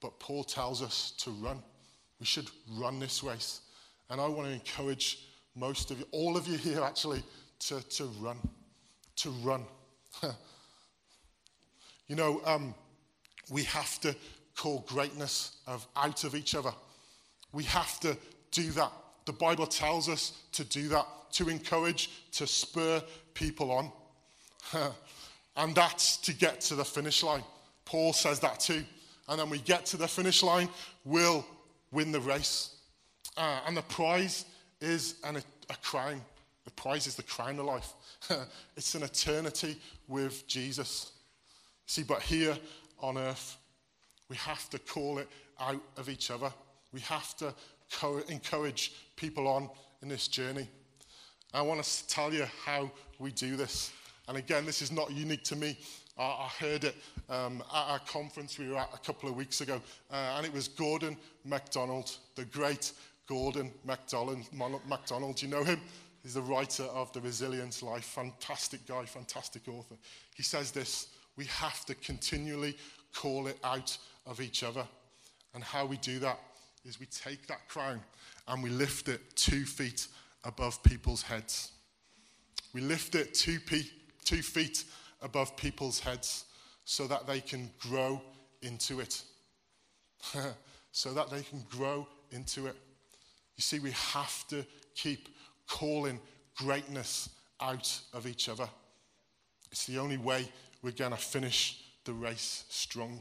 But 0.00 0.18
Paul 0.18 0.44
tells 0.44 0.82
us 0.82 1.12
to 1.18 1.30
run. 1.30 1.62
We 2.18 2.26
should 2.26 2.50
run 2.70 2.98
this 2.98 3.22
race. 3.22 3.60
And 4.10 4.20
I 4.20 4.28
want 4.28 4.48
to 4.48 4.54
encourage 4.54 5.26
most 5.54 5.90
of 5.90 5.98
you, 5.98 6.06
all 6.10 6.36
of 6.36 6.46
you 6.46 6.56
here 6.56 6.82
actually, 6.82 7.22
to, 7.60 7.80
to 7.90 8.04
run. 8.20 8.36
To 9.16 9.30
run. 9.30 9.64
you 12.08 12.16
know, 12.16 12.40
um, 12.44 12.74
we 13.50 13.64
have 13.64 14.00
to 14.00 14.14
call 14.56 14.84
greatness 14.88 15.56
of 15.66 15.86
out 15.96 16.24
of 16.24 16.34
each 16.34 16.54
other. 16.54 16.72
We 17.52 17.64
have 17.64 18.00
to 18.00 18.16
do 18.50 18.70
that. 18.72 18.92
The 19.24 19.32
Bible 19.32 19.66
tells 19.66 20.08
us 20.08 20.32
to 20.52 20.64
do 20.64 20.88
that, 20.88 21.06
to 21.32 21.48
encourage, 21.48 22.10
to 22.32 22.46
spur 22.46 23.02
people 23.34 23.70
on. 23.70 23.92
and 25.56 25.74
that's 25.74 26.16
to 26.18 26.34
get 26.34 26.60
to 26.62 26.74
the 26.74 26.84
finish 26.84 27.22
line. 27.22 27.42
Paul 27.84 28.12
says 28.12 28.40
that 28.40 28.60
too. 28.60 28.84
And 29.28 29.38
then 29.38 29.50
we 29.50 29.58
get 29.58 29.86
to 29.86 29.96
the 29.96 30.08
finish 30.08 30.42
line, 30.42 30.68
we'll 31.04 31.44
win 31.90 32.12
the 32.12 32.20
race. 32.20 32.76
Uh, 33.36 33.60
and 33.66 33.76
the 33.76 33.82
prize 33.82 34.44
is 34.80 35.16
an, 35.24 35.36
a 35.36 35.76
crown. 35.82 36.20
The 36.64 36.70
prize 36.72 37.06
is 37.06 37.14
the 37.14 37.22
crown 37.22 37.58
of 37.58 37.66
life. 37.66 37.92
it's 38.76 38.94
an 38.94 39.02
eternity 39.02 39.76
with 40.08 40.46
Jesus. 40.46 41.12
See, 41.86 42.02
but 42.02 42.22
here 42.22 42.56
on 43.00 43.18
earth, 43.18 43.56
we 44.28 44.36
have 44.36 44.68
to 44.70 44.78
call 44.78 45.18
it 45.18 45.28
out 45.60 45.80
of 45.96 46.08
each 46.08 46.30
other. 46.30 46.52
We 46.92 47.00
have 47.00 47.36
to 47.38 47.54
co- 47.92 48.22
encourage 48.28 48.94
people 49.16 49.48
on 49.48 49.68
in 50.02 50.08
this 50.08 50.28
journey. 50.28 50.68
I 51.54 51.62
want 51.62 51.82
to 51.82 52.08
tell 52.08 52.32
you 52.32 52.46
how 52.64 52.90
we 53.18 53.30
do 53.30 53.56
this. 53.56 53.92
And 54.32 54.38
again, 54.38 54.64
this 54.64 54.80
is 54.80 54.90
not 54.90 55.10
unique 55.12 55.44
to 55.44 55.56
me. 55.56 55.76
I, 56.16 56.22
I 56.22 56.50
heard 56.58 56.84
it 56.84 56.96
um, 57.28 57.62
at 57.70 57.96
a 57.96 58.00
conference 58.06 58.58
we 58.58 58.66
were 58.66 58.78
at 58.78 58.88
a 58.94 58.98
couple 59.00 59.28
of 59.28 59.36
weeks 59.36 59.60
ago, 59.60 59.78
uh, 60.10 60.36
and 60.36 60.46
it 60.46 60.54
was 60.54 60.68
Gordon 60.68 61.18
MacDonald, 61.44 62.16
the 62.34 62.46
great 62.46 62.92
Gordon 63.26 63.70
MacDonald. 63.84 64.38
MacDonald. 64.88 65.42
You 65.42 65.48
know 65.48 65.62
him? 65.62 65.82
He's 66.22 66.32
the 66.32 66.40
writer 66.40 66.84
of 66.84 67.12
The 67.12 67.20
Resilience 67.20 67.82
Life. 67.82 68.04
Fantastic 68.04 68.86
guy, 68.86 69.04
fantastic 69.04 69.68
author. 69.68 69.96
He 70.34 70.42
says 70.42 70.70
this 70.70 71.08
we 71.36 71.44
have 71.44 71.84
to 71.84 71.94
continually 71.96 72.78
call 73.14 73.48
it 73.48 73.58
out 73.62 73.98
of 74.24 74.40
each 74.40 74.62
other. 74.62 74.86
And 75.54 75.62
how 75.62 75.84
we 75.84 75.98
do 75.98 76.18
that 76.20 76.38
is 76.86 76.98
we 76.98 77.04
take 77.04 77.46
that 77.48 77.68
crown 77.68 78.00
and 78.48 78.62
we 78.62 78.70
lift 78.70 79.10
it 79.10 79.36
two 79.36 79.66
feet 79.66 80.06
above 80.44 80.82
people's 80.82 81.20
heads. 81.20 81.72
We 82.72 82.80
lift 82.80 83.14
it 83.14 83.34
two, 83.34 83.60
pe- 83.60 83.82
two 84.24 84.42
feet 84.42 84.84
above 85.20 85.56
people's 85.56 86.00
heads 86.00 86.44
so 86.84 87.06
that 87.06 87.26
they 87.26 87.40
can 87.40 87.70
grow 87.78 88.20
into 88.62 89.00
it. 89.00 89.22
so 90.92 91.12
that 91.12 91.30
they 91.30 91.42
can 91.42 91.64
grow 91.70 92.06
into 92.30 92.66
it. 92.66 92.76
You 93.56 93.62
see, 93.62 93.78
we 93.78 93.92
have 93.92 94.46
to 94.48 94.64
keep 94.94 95.28
calling 95.68 96.20
greatness 96.56 97.28
out 97.60 98.00
of 98.12 98.26
each 98.26 98.48
other. 98.48 98.68
It's 99.70 99.86
the 99.86 99.98
only 99.98 100.18
way 100.18 100.48
we're 100.82 100.92
going 100.92 101.12
to 101.12 101.16
finish 101.16 101.80
the 102.04 102.12
race 102.12 102.64
strong. 102.68 103.20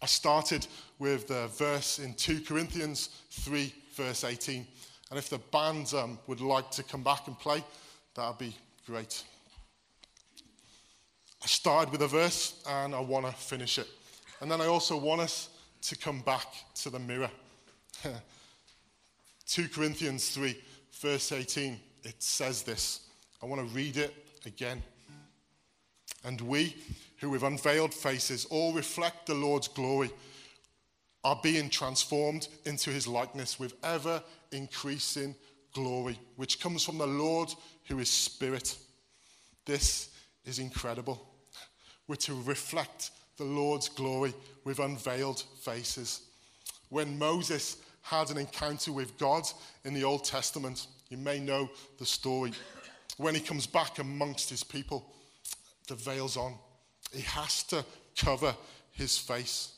I 0.00 0.06
started 0.06 0.66
with 0.98 1.28
the 1.28 1.48
verse 1.48 1.98
in 1.98 2.14
2 2.14 2.42
Corinthians 2.42 3.08
3, 3.30 3.72
verse 3.94 4.24
18. 4.24 4.66
And 5.10 5.18
if 5.18 5.28
the 5.28 5.38
band 5.38 5.92
um, 5.94 6.18
would 6.26 6.40
like 6.40 6.70
to 6.72 6.82
come 6.82 7.02
back 7.02 7.26
and 7.26 7.38
play, 7.38 7.64
that 8.14 8.28
would 8.28 8.38
be 8.38 8.56
great. 8.86 9.24
I 11.46 11.48
started 11.48 11.92
with 11.92 12.02
a 12.02 12.08
verse 12.08 12.60
and 12.68 12.92
I 12.92 12.98
want 12.98 13.24
to 13.24 13.30
finish 13.30 13.78
it. 13.78 13.86
And 14.40 14.50
then 14.50 14.60
I 14.60 14.66
also 14.66 14.96
want 14.96 15.20
us 15.20 15.48
to 15.82 15.96
come 15.96 16.20
back 16.22 16.48
to 16.82 16.90
the 16.90 16.98
mirror. 16.98 17.30
2 19.46 19.68
Corinthians 19.68 20.30
3, 20.30 20.60
verse 21.00 21.30
18, 21.30 21.78
it 22.02 22.20
says 22.20 22.64
this. 22.64 23.02
I 23.40 23.46
want 23.46 23.60
to 23.60 23.72
read 23.76 23.96
it 23.96 24.12
again. 24.44 24.82
And 26.24 26.40
we, 26.40 26.74
who 27.18 27.30
with 27.30 27.44
unveiled 27.44 27.94
faces 27.94 28.46
all 28.46 28.72
reflect 28.72 29.26
the 29.26 29.34
Lord's 29.34 29.68
glory, 29.68 30.10
are 31.22 31.38
being 31.44 31.70
transformed 31.70 32.48
into 32.64 32.90
his 32.90 33.06
likeness 33.06 33.56
with 33.60 33.74
ever 33.84 34.20
increasing 34.50 35.32
glory, 35.72 36.18
which 36.34 36.58
comes 36.58 36.82
from 36.82 36.98
the 36.98 37.06
Lord 37.06 37.54
who 37.84 38.00
is 38.00 38.10
Spirit. 38.10 38.76
This 39.64 40.08
is 40.44 40.58
incredible. 40.58 41.34
We're 42.08 42.16
to 42.16 42.40
reflect 42.42 43.10
the 43.36 43.44
Lord's 43.44 43.88
glory 43.88 44.34
with 44.64 44.78
unveiled 44.78 45.42
faces. 45.60 46.22
When 46.88 47.18
Moses 47.18 47.76
had 48.02 48.30
an 48.30 48.38
encounter 48.38 48.92
with 48.92 49.18
God 49.18 49.44
in 49.84 49.92
the 49.92 50.04
Old 50.04 50.24
Testament, 50.24 50.86
you 51.08 51.16
may 51.16 51.38
know 51.38 51.68
the 51.98 52.06
story. 52.06 52.52
When 53.16 53.34
he 53.34 53.40
comes 53.40 53.66
back 53.66 53.98
amongst 53.98 54.50
his 54.50 54.62
people, 54.62 55.12
the 55.88 55.94
veil's 55.94 56.36
on. 56.36 56.54
He 57.12 57.22
has 57.22 57.62
to 57.64 57.84
cover 58.16 58.54
his 58.92 59.18
face. 59.18 59.72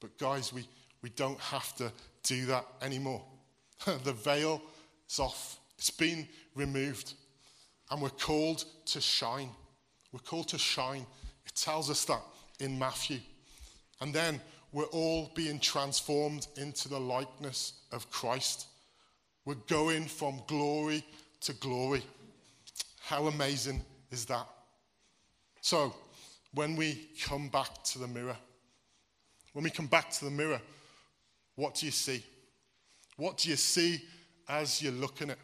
But, 0.00 0.18
guys, 0.18 0.52
we, 0.52 0.66
we 1.02 1.10
don't 1.10 1.38
have 1.40 1.74
to 1.76 1.92
do 2.22 2.46
that 2.46 2.66
anymore. 2.80 3.22
the 4.04 4.12
veil 4.12 4.62
is 5.08 5.18
off, 5.18 5.58
it's 5.78 5.90
been 5.90 6.26
removed. 6.54 7.14
And 7.90 8.00
we're 8.00 8.08
called 8.10 8.64
to 8.86 9.00
shine. 9.00 9.50
We're 10.12 10.20
called 10.20 10.48
to 10.48 10.58
shine. 10.58 11.06
It 11.46 11.54
tells 11.54 11.90
us 11.90 12.04
that 12.06 12.22
in 12.60 12.78
Matthew. 12.78 13.18
And 14.00 14.14
then 14.14 14.40
we're 14.72 14.84
all 14.84 15.30
being 15.34 15.58
transformed 15.58 16.46
into 16.56 16.88
the 16.88 16.98
likeness 16.98 17.74
of 17.92 18.10
Christ. 18.10 18.66
We're 19.44 19.54
going 19.54 20.06
from 20.06 20.40
glory 20.46 21.04
to 21.42 21.52
glory. 21.54 22.02
How 23.00 23.26
amazing 23.26 23.84
is 24.10 24.24
that? 24.26 24.46
So, 25.60 25.94
when 26.54 26.76
we 26.76 27.08
come 27.22 27.48
back 27.48 27.82
to 27.84 27.98
the 27.98 28.08
mirror, 28.08 28.36
when 29.52 29.64
we 29.64 29.70
come 29.70 29.86
back 29.86 30.10
to 30.10 30.24
the 30.24 30.30
mirror, 30.30 30.60
what 31.56 31.74
do 31.74 31.86
you 31.86 31.92
see? 31.92 32.22
What 33.16 33.38
do 33.38 33.50
you 33.50 33.56
see 33.56 34.02
as 34.48 34.82
you're 34.82 34.92
looking 34.92 35.30
at? 35.30 35.38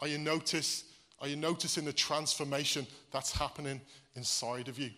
Are 0.00 0.08
you 0.08 0.18
notice? 0.18 0.84
Are 1.22 1.28
you 1.28 1.36
noticing 1.36 1.84
the 1.84 1.92
transformation 1.92 2.84
that's 3.12 3.30
happening 3.30 3.80
inside 4.16 4.66
of 4.66 4.76
you? 4.76 4.90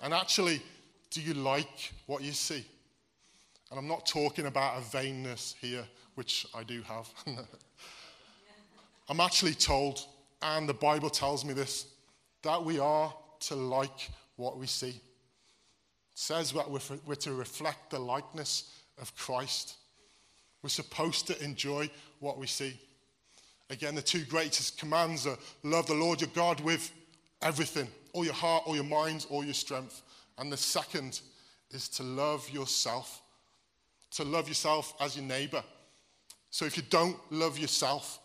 And 0.00 0.14
actually, 0.14 0.62
do 1.10 1.20
you 1.20 1.34
like 1.34 1.92
what 2.06 2.22
you 2.22 2.32
see? 2.32 2.64
And 3.70 3.78
I'm 3.78 3.86
not 3.86 4.06
talking 4.06 4.46
about 4.46 4.78
a 4.78 4.80
vainness 4.80 5.54
here, 5.60 5.84
which 6.14 6.46
I 6.54 6.62
do 6.62 6.80
have. 6.82 7.08
I'm 9.10 9.20
actually 9.20 9.52
told, 9.52 10.06
and 10.40 10.66
the 10.66 10.74
Bible 10.74 11.10
tells 11.10 11.44
me 11.44 11.52
this, 11.52 11.86
that 12.42 12.64
we 12.64 12.78
are 12.78 13.12
to 13.40 13.56
like 13.56 14.10
what 14.36 14.56
we 14.56 14.66
see. 14.66 14.88
It 14.88 15.02
says 16.14 16.52
that 16.52 16.70
we're, 16.70 16.80
we're 17.04 17.14
to 17.16 17.34
reflect 17.34 17.90
the 17.90 17.98
likeness 17.98 18.72
of 18.98 19.14
Christ. 19.16 19.76
We're 20.62 20.70
supposed 20.70 21.26
to 21.26 21.44
enjoy 21.44 21.90
what 22.20 22.38
we 22.38 22.46
see. 22.46 22.80
Again, 23.68 23.94
the 23.94 24.02
two 24.02 24.24
greatest 24.24 24.78
commands 24.78 25.26
are 25.26 25.36
love 25.62 25.86
the 25.86 25.94
Lord 25.94 26.20
your 26.20 26.30
God 26.34 26.60
with 26.60 26.92
everything, 27.42 27.88
all 28.12 28.24
your 28.24 28.34
heart, 28.34 28.62
all 28.66 28.76
your 28.76 28.84
mind, 28.84 29.26
all 29.28 29.44
your 29.44 29.54
strength. 29.54 30.02
And 30.38 30.52
the 30.52 30.56
second 30.56 31.20
is 31.70 31.88
to 31.90 32.02
love 32.04 32.48
yourself, 32.50 33.22
to 34.12 34.24
love 34.24 34.48
yourself 34.48 34.94
as 35.00 35.16
your 35.16 35.24
neighbor. 35.24 35.64
So 36.50 36.64
if 36.64 36.76
you 36.76 36.84
don't 36.90 37.16
love 37.30 37.58
yourself, 37.58 38.20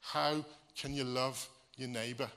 how 0.00 0.44
can 0.76 0.94
you 0.94 1.04
love 1.04 1.48
your 1.76 1.88
neighbor? 1.88 2.28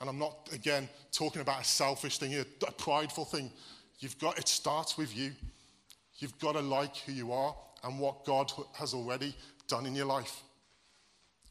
And 0.00 0.10
I'm 0.10 0.18
not, 0.18 0.50
again, 0.52 0.88
talking 1.12 1.40
about 1.40 1.62
a 1.62 1.64
selfish 1.64 2.18
thing, 2.18 2.34
a 2.34 2.72
prideful 2.72 3.24
thing. 3.24 3.50
You've 4.00 4.18
got, 4.18 4.38
it 4.38 4.48
starts 4.48 4.98
with 4.98 5.16
you. 5.16 5.32
You've 6.18 6.38
got 6.40 6.52
to 6.52 6.60
like 6.60 6.96
who 6.98 7.12
you 7.12 7.32
are 7.32 7.54
and 7.84 7.98
what 7.98 8.24
God 8.26 8.52
has 8.74 8.92
already 8.92 9.34
done 9.66 9.86
in 9.86 9.94
your 9.94 10.06
life 10.06 10.42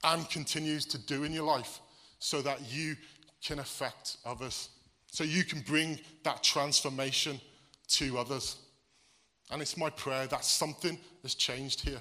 and 0.04 0.30
continues 0.30 0.86
to 0.86 0.98
do 0.98 1.24
in 1.24 1.32
your 1.32 1.44
life 1.44 1.80
so 2.20 2.42
that 2.42 2.72
you 2.72 2.96
can 3.44 3.60
affect 3.60 4.18
others. 4.26 4.70
So 5.12 5.24
you 5.24 5.44
can 5.44 5.62
bring 5.62 6.00
that 6.24 6.44
transformation 6.44 7.40
to 7.90 8.18
others. 8.18 8.58
And 9.52 9.62
it's 9.62 9.78
my 9.78 9.90
prayer 9.90 10.28
that 10.28 10.46
something 10.46 10.98
has 11.24 11.36
changed 11.36 11.82
here. 11.82 12.00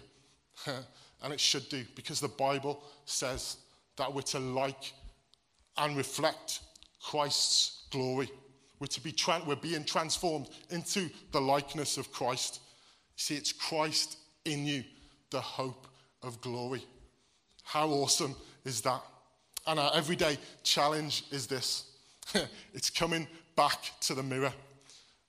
and 1.23 1.33
it 1.33 1.41
should 1.41 1.69
do 1.69 1.85
because 1.97 2.21
the 2.21 2.29
Bible 2.29 2.83
says 3.05 3.57
that 3.97 4.13
we're 4.13 4.23
to 4.23 4.39
like 4.39 4.93
and 5.77 5.97
reflect 5.97 6.61
Christ's 7.03 7.87
glory. 7.91 8.31
We're, 8.79 8.87
to 8.87 9.01
be 9.01 9.13
tra- 9.13 9.43
we're 9.47 9.57
being 9.57 9.85
transformed 9.85 10.49
into 10.71 11.11
the 11.33 11.41
likeness 11.41 11.99
of 11.99 12.13
Christ. 12.13 12.61
See, 13.17 13.35
it's 13.35 13.53
Christ 13.53 14.17
in 14.45 14.65
you, 14.65 14.85
the 15.31 15.41
hope 15.41 15.87
of 16.23 16.41
glory. 16.41 16.85
How 17.65 17.89
awesome 17.89 18.35
is 18.65 18.81
that? 18.83 19.03
And 19.67 19.79
our 19.79 19.93
everyday 19.95 20.39
challenge 20.63 21.25
is 21.31 21.47
this 21.47 21.91
it's 22.75 22.91
coming 22.91 23.27
back 23.57 23.93
to 24.03 24.15
the 24.15 24.23
mirror. 24.23 24.53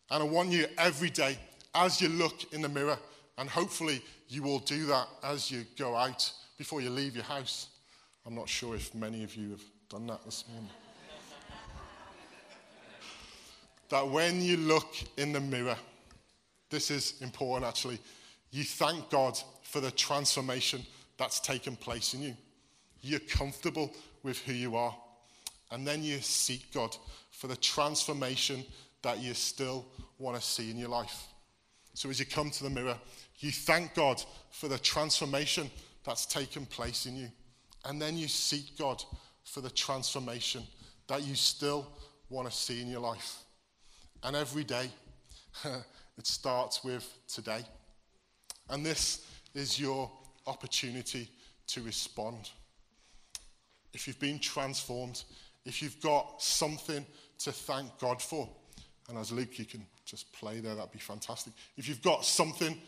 And 0.10 0.24
I 0.24 0.26
want 0.26 0.50
you 0.50 0.66
every 0.78 1.10
day, 1.10 1.38
as 1.74 2.02
you 2.02 2.10
look 2.10 2.54
in 2.54 2.62
the 2.62 2.70
mirror, 2.70 2.98
and 3.38 3.50
hopefully 3.50 4.02
you 4.28 4.44
will 4.44 4.60
do 4.60 4.86
that 4.88 5.08
as 5.24 5.50
you 5.50 5.66
go 5.78 5.96
out 5.96 6.32
before 6.58 6.82
you 6.82 6.90
leave 6.90 7.16
your 7.16 7.24
house. 7.24 7.68
I'm 8.26 8.36
not 8.36 8.50
sure 8.50 8.76
if 8.76 8.94
many 8.94 9.24
of 9.24 9.36
you 9.36 9.52
have 9.52 9.64
done 9.90 10.08
that 10.08 10.24
this 10.26 10.44
morning. 10.52 10.70
that 13.90 14.08
when 14.08 14.42
you 14.42 14.58
look 14.58 14.96
in 15.18 15.32
the 15.32 15.40
mirror, 15.40 15.78
this 16.70 16.92
is 16.92 17.16
important 17.22 17.68
actually, 17.68 18.00
you 18.52 18.64
thank 18.64 19.10
God 19.10 19.40
for 19.64 19.80
the 19.80 19.92
transformation 19.92 20.86
that's 21.18 21.40
taken 21.40 21.76
place 21.76 22.14
in 22.14 22.22
you. 22.22 22.36
You're 23.02 23.20
comfortable 23.20 23.94
with 24.24 24.40
who 24.40 24.54
you 24.54 24.76
are. 24.76 24.96
And 25.72 25.88
then 25.88 26.04
you 26.04 26.20
seek 26.20 26.74
God 26.74 26.96
for 27.32 27.48
the 27.48 27.56
transformation 27.56 28.64
that 29.02 29.20
you 29.20 29.34
still 29.34 29.86
want 30.20 30.38
to 30.38 30.44
see 30.44 30.70
in 30.70 30.78
your 30.78 30.90
life. 30.90 31.28
So 31.94 32.10
as 32.10 32.20
you 32.20 32.26
come 32.26 32.52
to 32.52 32.64
the 32.64 32.70
mirror, 32.70 32.98
you 33.40 33.52
thank 33.52 33.96
God 33.96 34.24
for 34.52 34.68
the 34.68 34.78
transformation 34.78 35.70
that's 36.06 36.26
taken 36.26 36.66
place 36.66 37.06
in 37.06 37.16
you. 37.16 37.32
And 37.86 38.02
then 38.02 38.18
you 38.18 38.28
seek 38.28 38.78
God 38.78 39.04
for 39.44 39.62
the 39.62 39.70
transformation 39.70 40.64
that 41.08 41.24
you 41.24 41.36
still 41.36 41.88
want 42.30 42.50
to 42.50 42.56
see 42.56 42.82
in 42.82 42.88
your 42.88 43.02
life. 43.02 43.40
And 44.24 44.36
every 44.36 44.64
day, 44.64 44.90
it 45.66 46.28
starts 46.28 46.84
with 46.84 47.12
today. 47.28 47.62
And 48.70 48.86
this 48.86 49.26
is 49.54 49.80
your 49.80 50.12
opportunity 50.48 51.30
to 51.68 51.82
respond. 51.82 52.50
If 53.94 54.08
you've 54.08 54.20
been 54.20 54.40
transformed, 54.40 55.24
if 55.66 55.82
you've 55.82 56.00
got 56.02 56.42
something 56.42 57.06
to 57.40 57.52
thank 57.52 57.98
God 58.00 58.22
for, 58.22 58.50
and 59.10 59.18
as 59.18 59.32
Luke, 59.32 59.60
you 59.60 59.66
can 59.66 59.86
just 60.06 60.32
play 60.34 60.60
there, 60.60 60.76
that'd 60.76 60.92
be 60.92 61.00
fantastic. 61.00 61.54
If 61.78 61.88
you've 61.88 62.02
got 62.02 62.26
something 62.26 62.80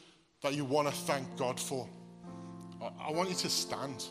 that 0.42 0.54
you 0.56 0.66
want 0.66 0.88
to 0.88 0.94
thank 0.94 1.38
God 1.38 1.60
for, 1.60 1.88
I, 2.82 3.10
I 3.10 3.12
want 3.12 3.30
you 3.30 3.36
to 3.36 3.50
stand. 3.50 4.06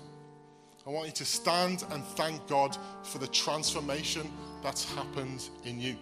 I 0.87 0.91
want 0.91 1.07
you 1.07 1.13
to 1.13 1.25
stand 1.25 1.85
and 1.91 2.05
thank 2.05 2.47
God 2.49 2.77
for 3.05 3.19
the 3.19 3.29
transformation 3.29 4.31
that's 4.63 4.85
happened 4.95 5.49
in 5.65 5.81
you. 5.81 5.97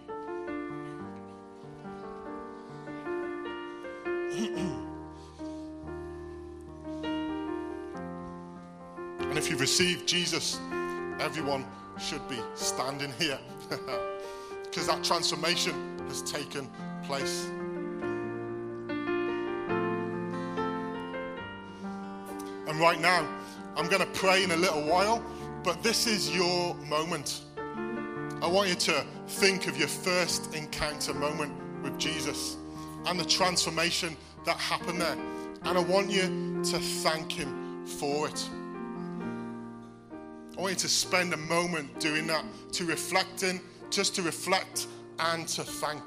You've 9.61 9.69
received 9.69 10.07
Jesus, 10.07 10.59
everyone 11.19 11.63
should 11.99 12.27
be 12.27 12.39
standing 12.55 13.13
here 13.19 13.37
because 14.63 14.87
that 14.87 15.03
transformation 15.03 15.99
has 16.07 16.23
taken 16.23 16.67
place. 17.03 17.45
And 22.67 22.79
right 22.79 22.99
now, 22.99 23.27
I'm 23.75 23.87
going 23.87 24.01
to 24.01 24.19
pray 24.19 24.43
in 24.43 24.49
a 24.49 24.57
little 24.57 24.81
while, 24.81 25.23
but 25.63 25.83
this 25.83 26.07
is 26.07 26.35
your 26.35 26.73
moment. 26.89 27.41
I 28.41 28.47
want 28.47 28.67
you 28.67 28.75
to 28.75 29.05
think 29.27 29.67
of 29.67 29.77
your 29.77 29.89
first 29.89 30.55
encounter 30.55 31.13
moment 31.13 31.53
with 31.83 31.99
Jesus 31.99 32.57
and 33.05 33.19
the 33.19 33.25
transformation 33.25 34.17
that 34.45 34.57
happened 34.57 35.01
there. 35.01 35.17
And 35.65 35.77
I 35.77 35.81
want 35.81 36.09
you 36.09 36.63
to 36.63 36.79
thank 36.79 37.31
Him 37.31 37.85
for 37.85 38.27
it. 38.27 38.49
I 40.61 40.63
want 40.63 40.75
you 40.75 40.79
to 40.81 40.89
spend 40.89 41.33
a 41.33 41.37
moment 41.37 41.99
doing 41.99 42.27
that, 42.27 42.45
to 42.73 42.85
reflecting, 42.85 43.61
just 43.89 44.13
to 44.13 44.21
reflect 44.21 44.85
and 45.17 45.47
to 45.47 45.63
thank. 45.63 46.03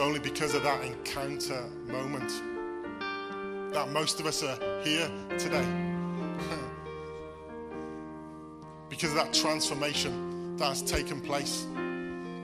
Only 0.00 0.18
because 0.18 0.54
of 0.54 0.62
that 0.62 0.82
encounter 0.84 1.62
moment 1.86 2.30
that 3.72 3.88
most 3.90 4.18
of 4.18 4.26
us 4.26 4.42
are 4.42 4.58
here 4.82 5.08
today. 5.38 5.64
because 8.88 9.10
of 9.10 9.16
that 9.16 9.32
transformation 9.32 10.56
that 10.56 10.68
has 10.68 10.82
taken 10.82 11.20
place. 11.20 11.66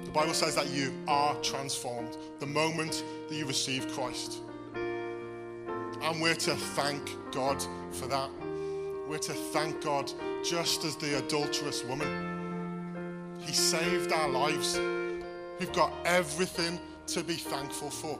The 0.04 0.10
Bible 0.12 0.34
says 0.34 0.54
that 0.54 0.68
you 0.68 0.92
are 1.08 1.34
transformed 1.36 2.16
the 2.38 2.46
moment 2.46 3.02
that 3.28 3.34
you 3.34 3.46
receive 3.46 3.92
Christ. 3.92 4.38
And 4.74 6.22
we're 6.22 6.34
to 6.34 6.54
thank 6.54 7.10
God 7.32 7.64
for 7.90 8.06
that. 8.06 8.30
We're 9.08 9.18
to 9.18 9.32
thank 9.32 9.82
God 9.82 10.12
just 10.44 10.84
as 10.84 10.96
the 10.96 11.18
adulterous 11.18 11.84
woman. 11.84 13.34
He 13.40 13.52
saved 13.52 14.12
our 14.12 14.28
lives. 14.28 14.78
We've 15.58 15.72
got 15.72 15.92
everything 16.04 16.78
to 17.08 17.22
be 17.22 17.34
thankful 17.34 17.90
for. 17.90 18.18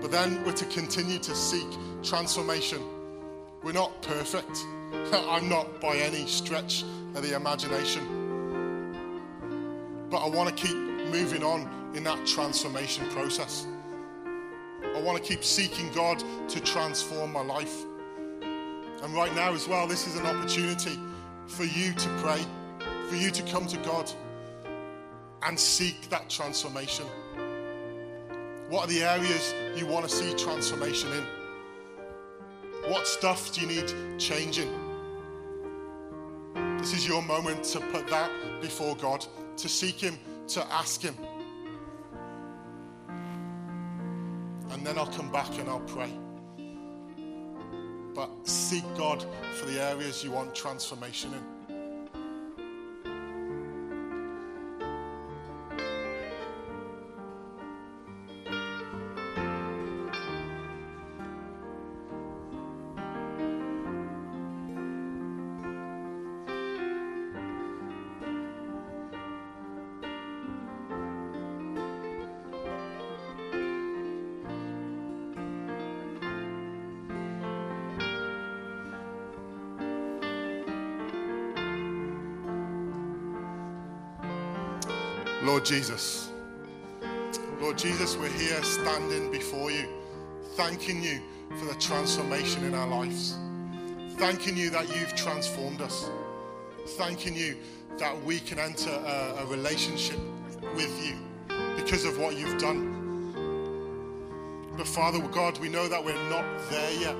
But 0.00 0.10
then 0.10 0.42
we're 0.44 0.52
to 0.52 0.64
continue 0.66 1.18
to 1.18 1.34
seek 1.34 1.66
transformation. 2.02 2.82
We're 3.62 3.72
not 3.72 4.00
perfect. 4.02 4.64
I'm 5.12 5.48
not 5.48 5.80
by 5.80 5.96
any 5.96 6.26
stretch 6.26 6.84
of 7.14 7.22
the 7.22 7.36
imagination. 7.36 8.16
But 10.10 10.24
I 10.24 10.28
want 10.28 10.48
to 10.56 10.66
keep 10.66 10.76
moving 10.76 11.44
on 11.44 11.68
in 11.94 12.04
that 12.04 12.26
transformation 12.26 13.08
process. 13.10 13.66
I 14.82 15.00
want 15.00 15.22
to 15.22 15.28
keep 15.28 15.44
seeking 15.44 15.92
God 15.92 16.22
to 16.48 16.60
transform 16.60 17.32
my 17.32 17.42
life. 17.42 17.84
And 18.42 19.14
right 19.14 19.34
now, 19.34 19.52
as 19.52 19.68
well, 19.68 19.86
this 19.86 20.06
is 20.06 20.16
an 20.16 20.26
opportunity 20.26 20.98
for 21.46 21.64
you 21.64 21.92
to 21.92 22.08
pray, 22.22 22.44
for 23.08 23.16
you 23.16 23.30
to 23.30 23.42
come 23.44 23.66
to 23.66 23.76
God 23.78 24.10
and 25.42 25.58
seek 25.58 26.08
that 26.10 26.28
transformation. 26.28 27.06
What 28.68 28.84
are 28.84 28.88
the 28.88 29.02
areas 29.02 29.54
you 29.76 29.86
want 29.86 30.08
to 30.08 30.14
see 30.14 30.32
transformation 30.34 31.10
in? 31.12 31.24
What 32.90 33.06
stuff 33.06 33.52
do 33.52 33.62
you 33.62 33.66
need 33.66 34.18
changing? 34.18 34.70
This 36.78 36.94
is 36.94 37.06
your 37.06 37.22
moment 37.22 37.64
to 37.64 37.80
put 37.80 38.06
that 38.08 38.30
before 38.60 38.96
God, 38.96 39.26
to 39.56 39.68
seek 39.68 40.00
Him, 40.00 40.18
to 40.48 40.64
ask 40.72 41.02
Him. 41.02 41.16
And 44.70 44.86
then 44.86 44.96
I'll 44.96 45.06
come 45.06 45.30
back 45.30 45.58
and 45.58 45.68
I'll 45.68 45.80
pray. 45.80 46.10
But 48.14 48.30
seek 48.48 48.84
God 48.96 49.24
for 49.54 49.66
the 49.66 49.80
areas 49.80 50.24
you 50.24 50.30
want 50.30 50.54
transformation 50.54 51.34
in. 51.34 51.59
Lord 85.50 85.64
Jesus. 85.64 86.30
Lord 87.60 87.76
Jesus, 87.76 88.16
we're 88.16 88.28
here 88.28 88.62
standing 88.62 89.32
before 89.32 89.72
you, 89.72 89.88
thanking 90.54 91.02
you 91.02 91.20
for 91.58 91.64
the 91.64 91.74
transformation 91.80 92.62
in 92.62 92.72
our 92.72 92.86
lives. 92.86 93.36
Thanking 94.10 94.56
you 94.56 94.70
that 94.70 94.86
you've 94.94 95.12
transformed 95.16 95.80
us. 95.80 96.08
Thanking 96.90 97.34
you 97.34 97.56
that 97.98 98.16
we 98.22 98.38
can 98.38 98.60
enter 98.60 98.90
a, 98.90 99.42
a 99.42 99.46
relationship 99.46 100.20
with 100.76 101.04
you 101.04 101.16
because 101.74 102.04
of 102.04 102.16
what 102.16 102.38
you've 102.38 102.60
done. 102.60 102.86
But 104.76 104.86
Father 104.86 105.18
God, 105.18 105.58
we 105.58 105.68
know 105.68 105.88
that 105.88 106.04
we're 106.04 106.30
not 106.30 106.44
there 106.70 106.92
yet. 106.92 107.16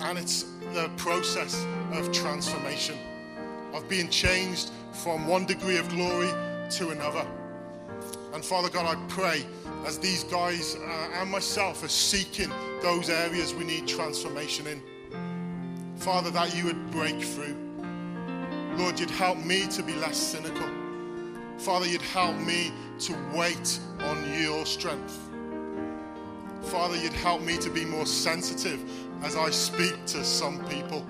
And 0.00 0.18
it's 0.18 0.42
the 0.74 0.90
process 0.96 1.64
of 1.92 2.10
transformation, 2.10 2.98
of 3.74 3.88
being 3.88 4.08
changed 4.08 4.72
from 4.92 5.28
one 5.28 5.46
degree 5.46 5.76
of 5.76 5.88
glory 5.88 6.32
to 6.70 6.90
another. 6.90 7.26
And 8.34 8.44
Father 8.44 8.68
God, 8.68 8.96
I 8.96 9.08
pray 9.08 9.46
as 9.86 9.98
these 9.98 10.24
guys 10.24 10.76
uh, 10.76 11.08
and 11.14 11.30
myself 11.30 11.82
are 11.82 11.88
seeking 11.88 12.50
those 12.82 13.08
areas 13.08 13.54
we 13.54 13.64
need 13.64 13.88
transformation 13.88 14.66
in, 14.66 14.82
Father, 15.96 16.30
that 16.30 16.54
you 16.54 16.64
would 16.64 16.90
break 16.90 17.20
through. 17.22 17.56
Lord, 18.76 19.00
you'd 19.00 19.10
help 19.10 19.38
me 19.38 19.66
to 19.68 19.82
be 19.82 19.94
less 19.94 20.16
cynical. 20.16 20.68
Father, 21.58 21.86
you'd 21.86 22.02
help 22.02 22.36
me 22.36 22.72
to 23.00 23.16
wait 23.34 23.80
on 24.00 24.40
your 24.40 24.64
strength. 24.64 25.18
Father, 26.62 26.96
you'd 26.96 27.12
help 27.12 27.42
me 27.42 27.56
to 27.58 27.70
be 27.70 27.84
more 27.84 28.06
sensitive 28.06 28.80
as 29.24 29.36
I 29.36 29.50
speak 29.50 30.04
to 30.06 30.22
some 30.22 30.64
people. 30.66 31.04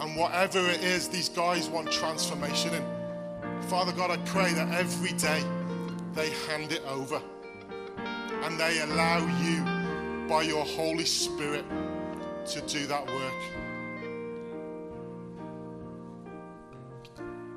And 0.00 0.16
whatever 0.16 0.58
it 0.58 0.82
is 0.82 1.08
these 1.08 1.28
guys 1.28 1.68
want 1.68 1.92
transformation 1.92 2.74
in, 2.74 2.99
Father 3.70 3.92
God, 3.92 4.10
I 4.10 4.16
pray 4.24 4.52
that 4.54 4.68
every 4.74 5.12
day 5.12 5.44
they 6.14 6.30
hand 6.48 6.72
it 6.72 6.82
over 6.88 7.22
and 8.42 8.58
they 8.58 8.80
allow 8.80 9.18
you, 9.40 9.64
by 10.28 10.42
your 10.42 10.64
Holy 10.64 11.04
Spirit, 11.04 11.64
to 12.46 12.60
do 12.62 12.88
that 12.88 13.06
work. 13.06 13.32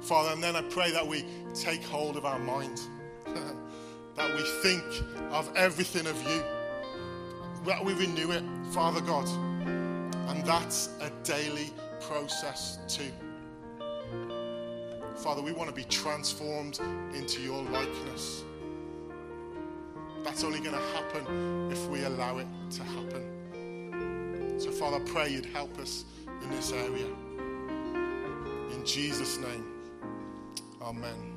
Father, 0.02 0.34
and 0.34 0.44
then 0.44 0.56
I 0.56 0.62
pray 0.62 0.92
that 0.92 1.08
we 1.08 1.26
take 1.56 1.84
hold 1.84 2.16
of 2.16 2.26
our 2.26 2.38
mind, 2.38 2.80
that 4.16 4.36
we 4.36 4.44
think 4.62 4.84
of 5.32 5.52
everything 5.56 6.06
of 6.06 6.22
you, 6.30 6.44
that 7.66 7.84
we 7.84 7.94
renew 7.94 8.30
it, 8.30 8.44
Father 8.72 9.02
God. 9.02 9.28
And 10.30 10.46
that's 10.46 10.90
a 11.02 11.10
daily 11.24 11.74
process 12.02 12.78
too. 12.88 13.12
Father, 15.24 15.42
we 15.42 15.54
want 15.54 15.70
to 15.70 15.76
be 15.76 15.86
transformed 15.86 16.82
into 17.16 17.42
your 17.42 17.64
likeness. 17.64 18.44
That's 20.22 20.44
only 20.44 20.60
going 20.60 20.76
to 20.76 20.82
happen 20.98 21.72
if 21.72 21.88
we 21.88 22.04
allow 22.04 22.40
it 22.40 22.48
to 22.72 22.84
happen. 22.84 24.56
So, 24.60 24.70
Father, 24.70 24.98
I 24.98 25.00
pray 25.00 25.30
you'd 25.30 25.46
help 25.46 25.80
us 25.80 26.04
in 26.42 26.50
this 26.50 26.74
area. 26.74 27.08
In 28.74 28.82
Jesus' 28.84 29.38
name, 29.38 29.66
amen. 30.82 31.33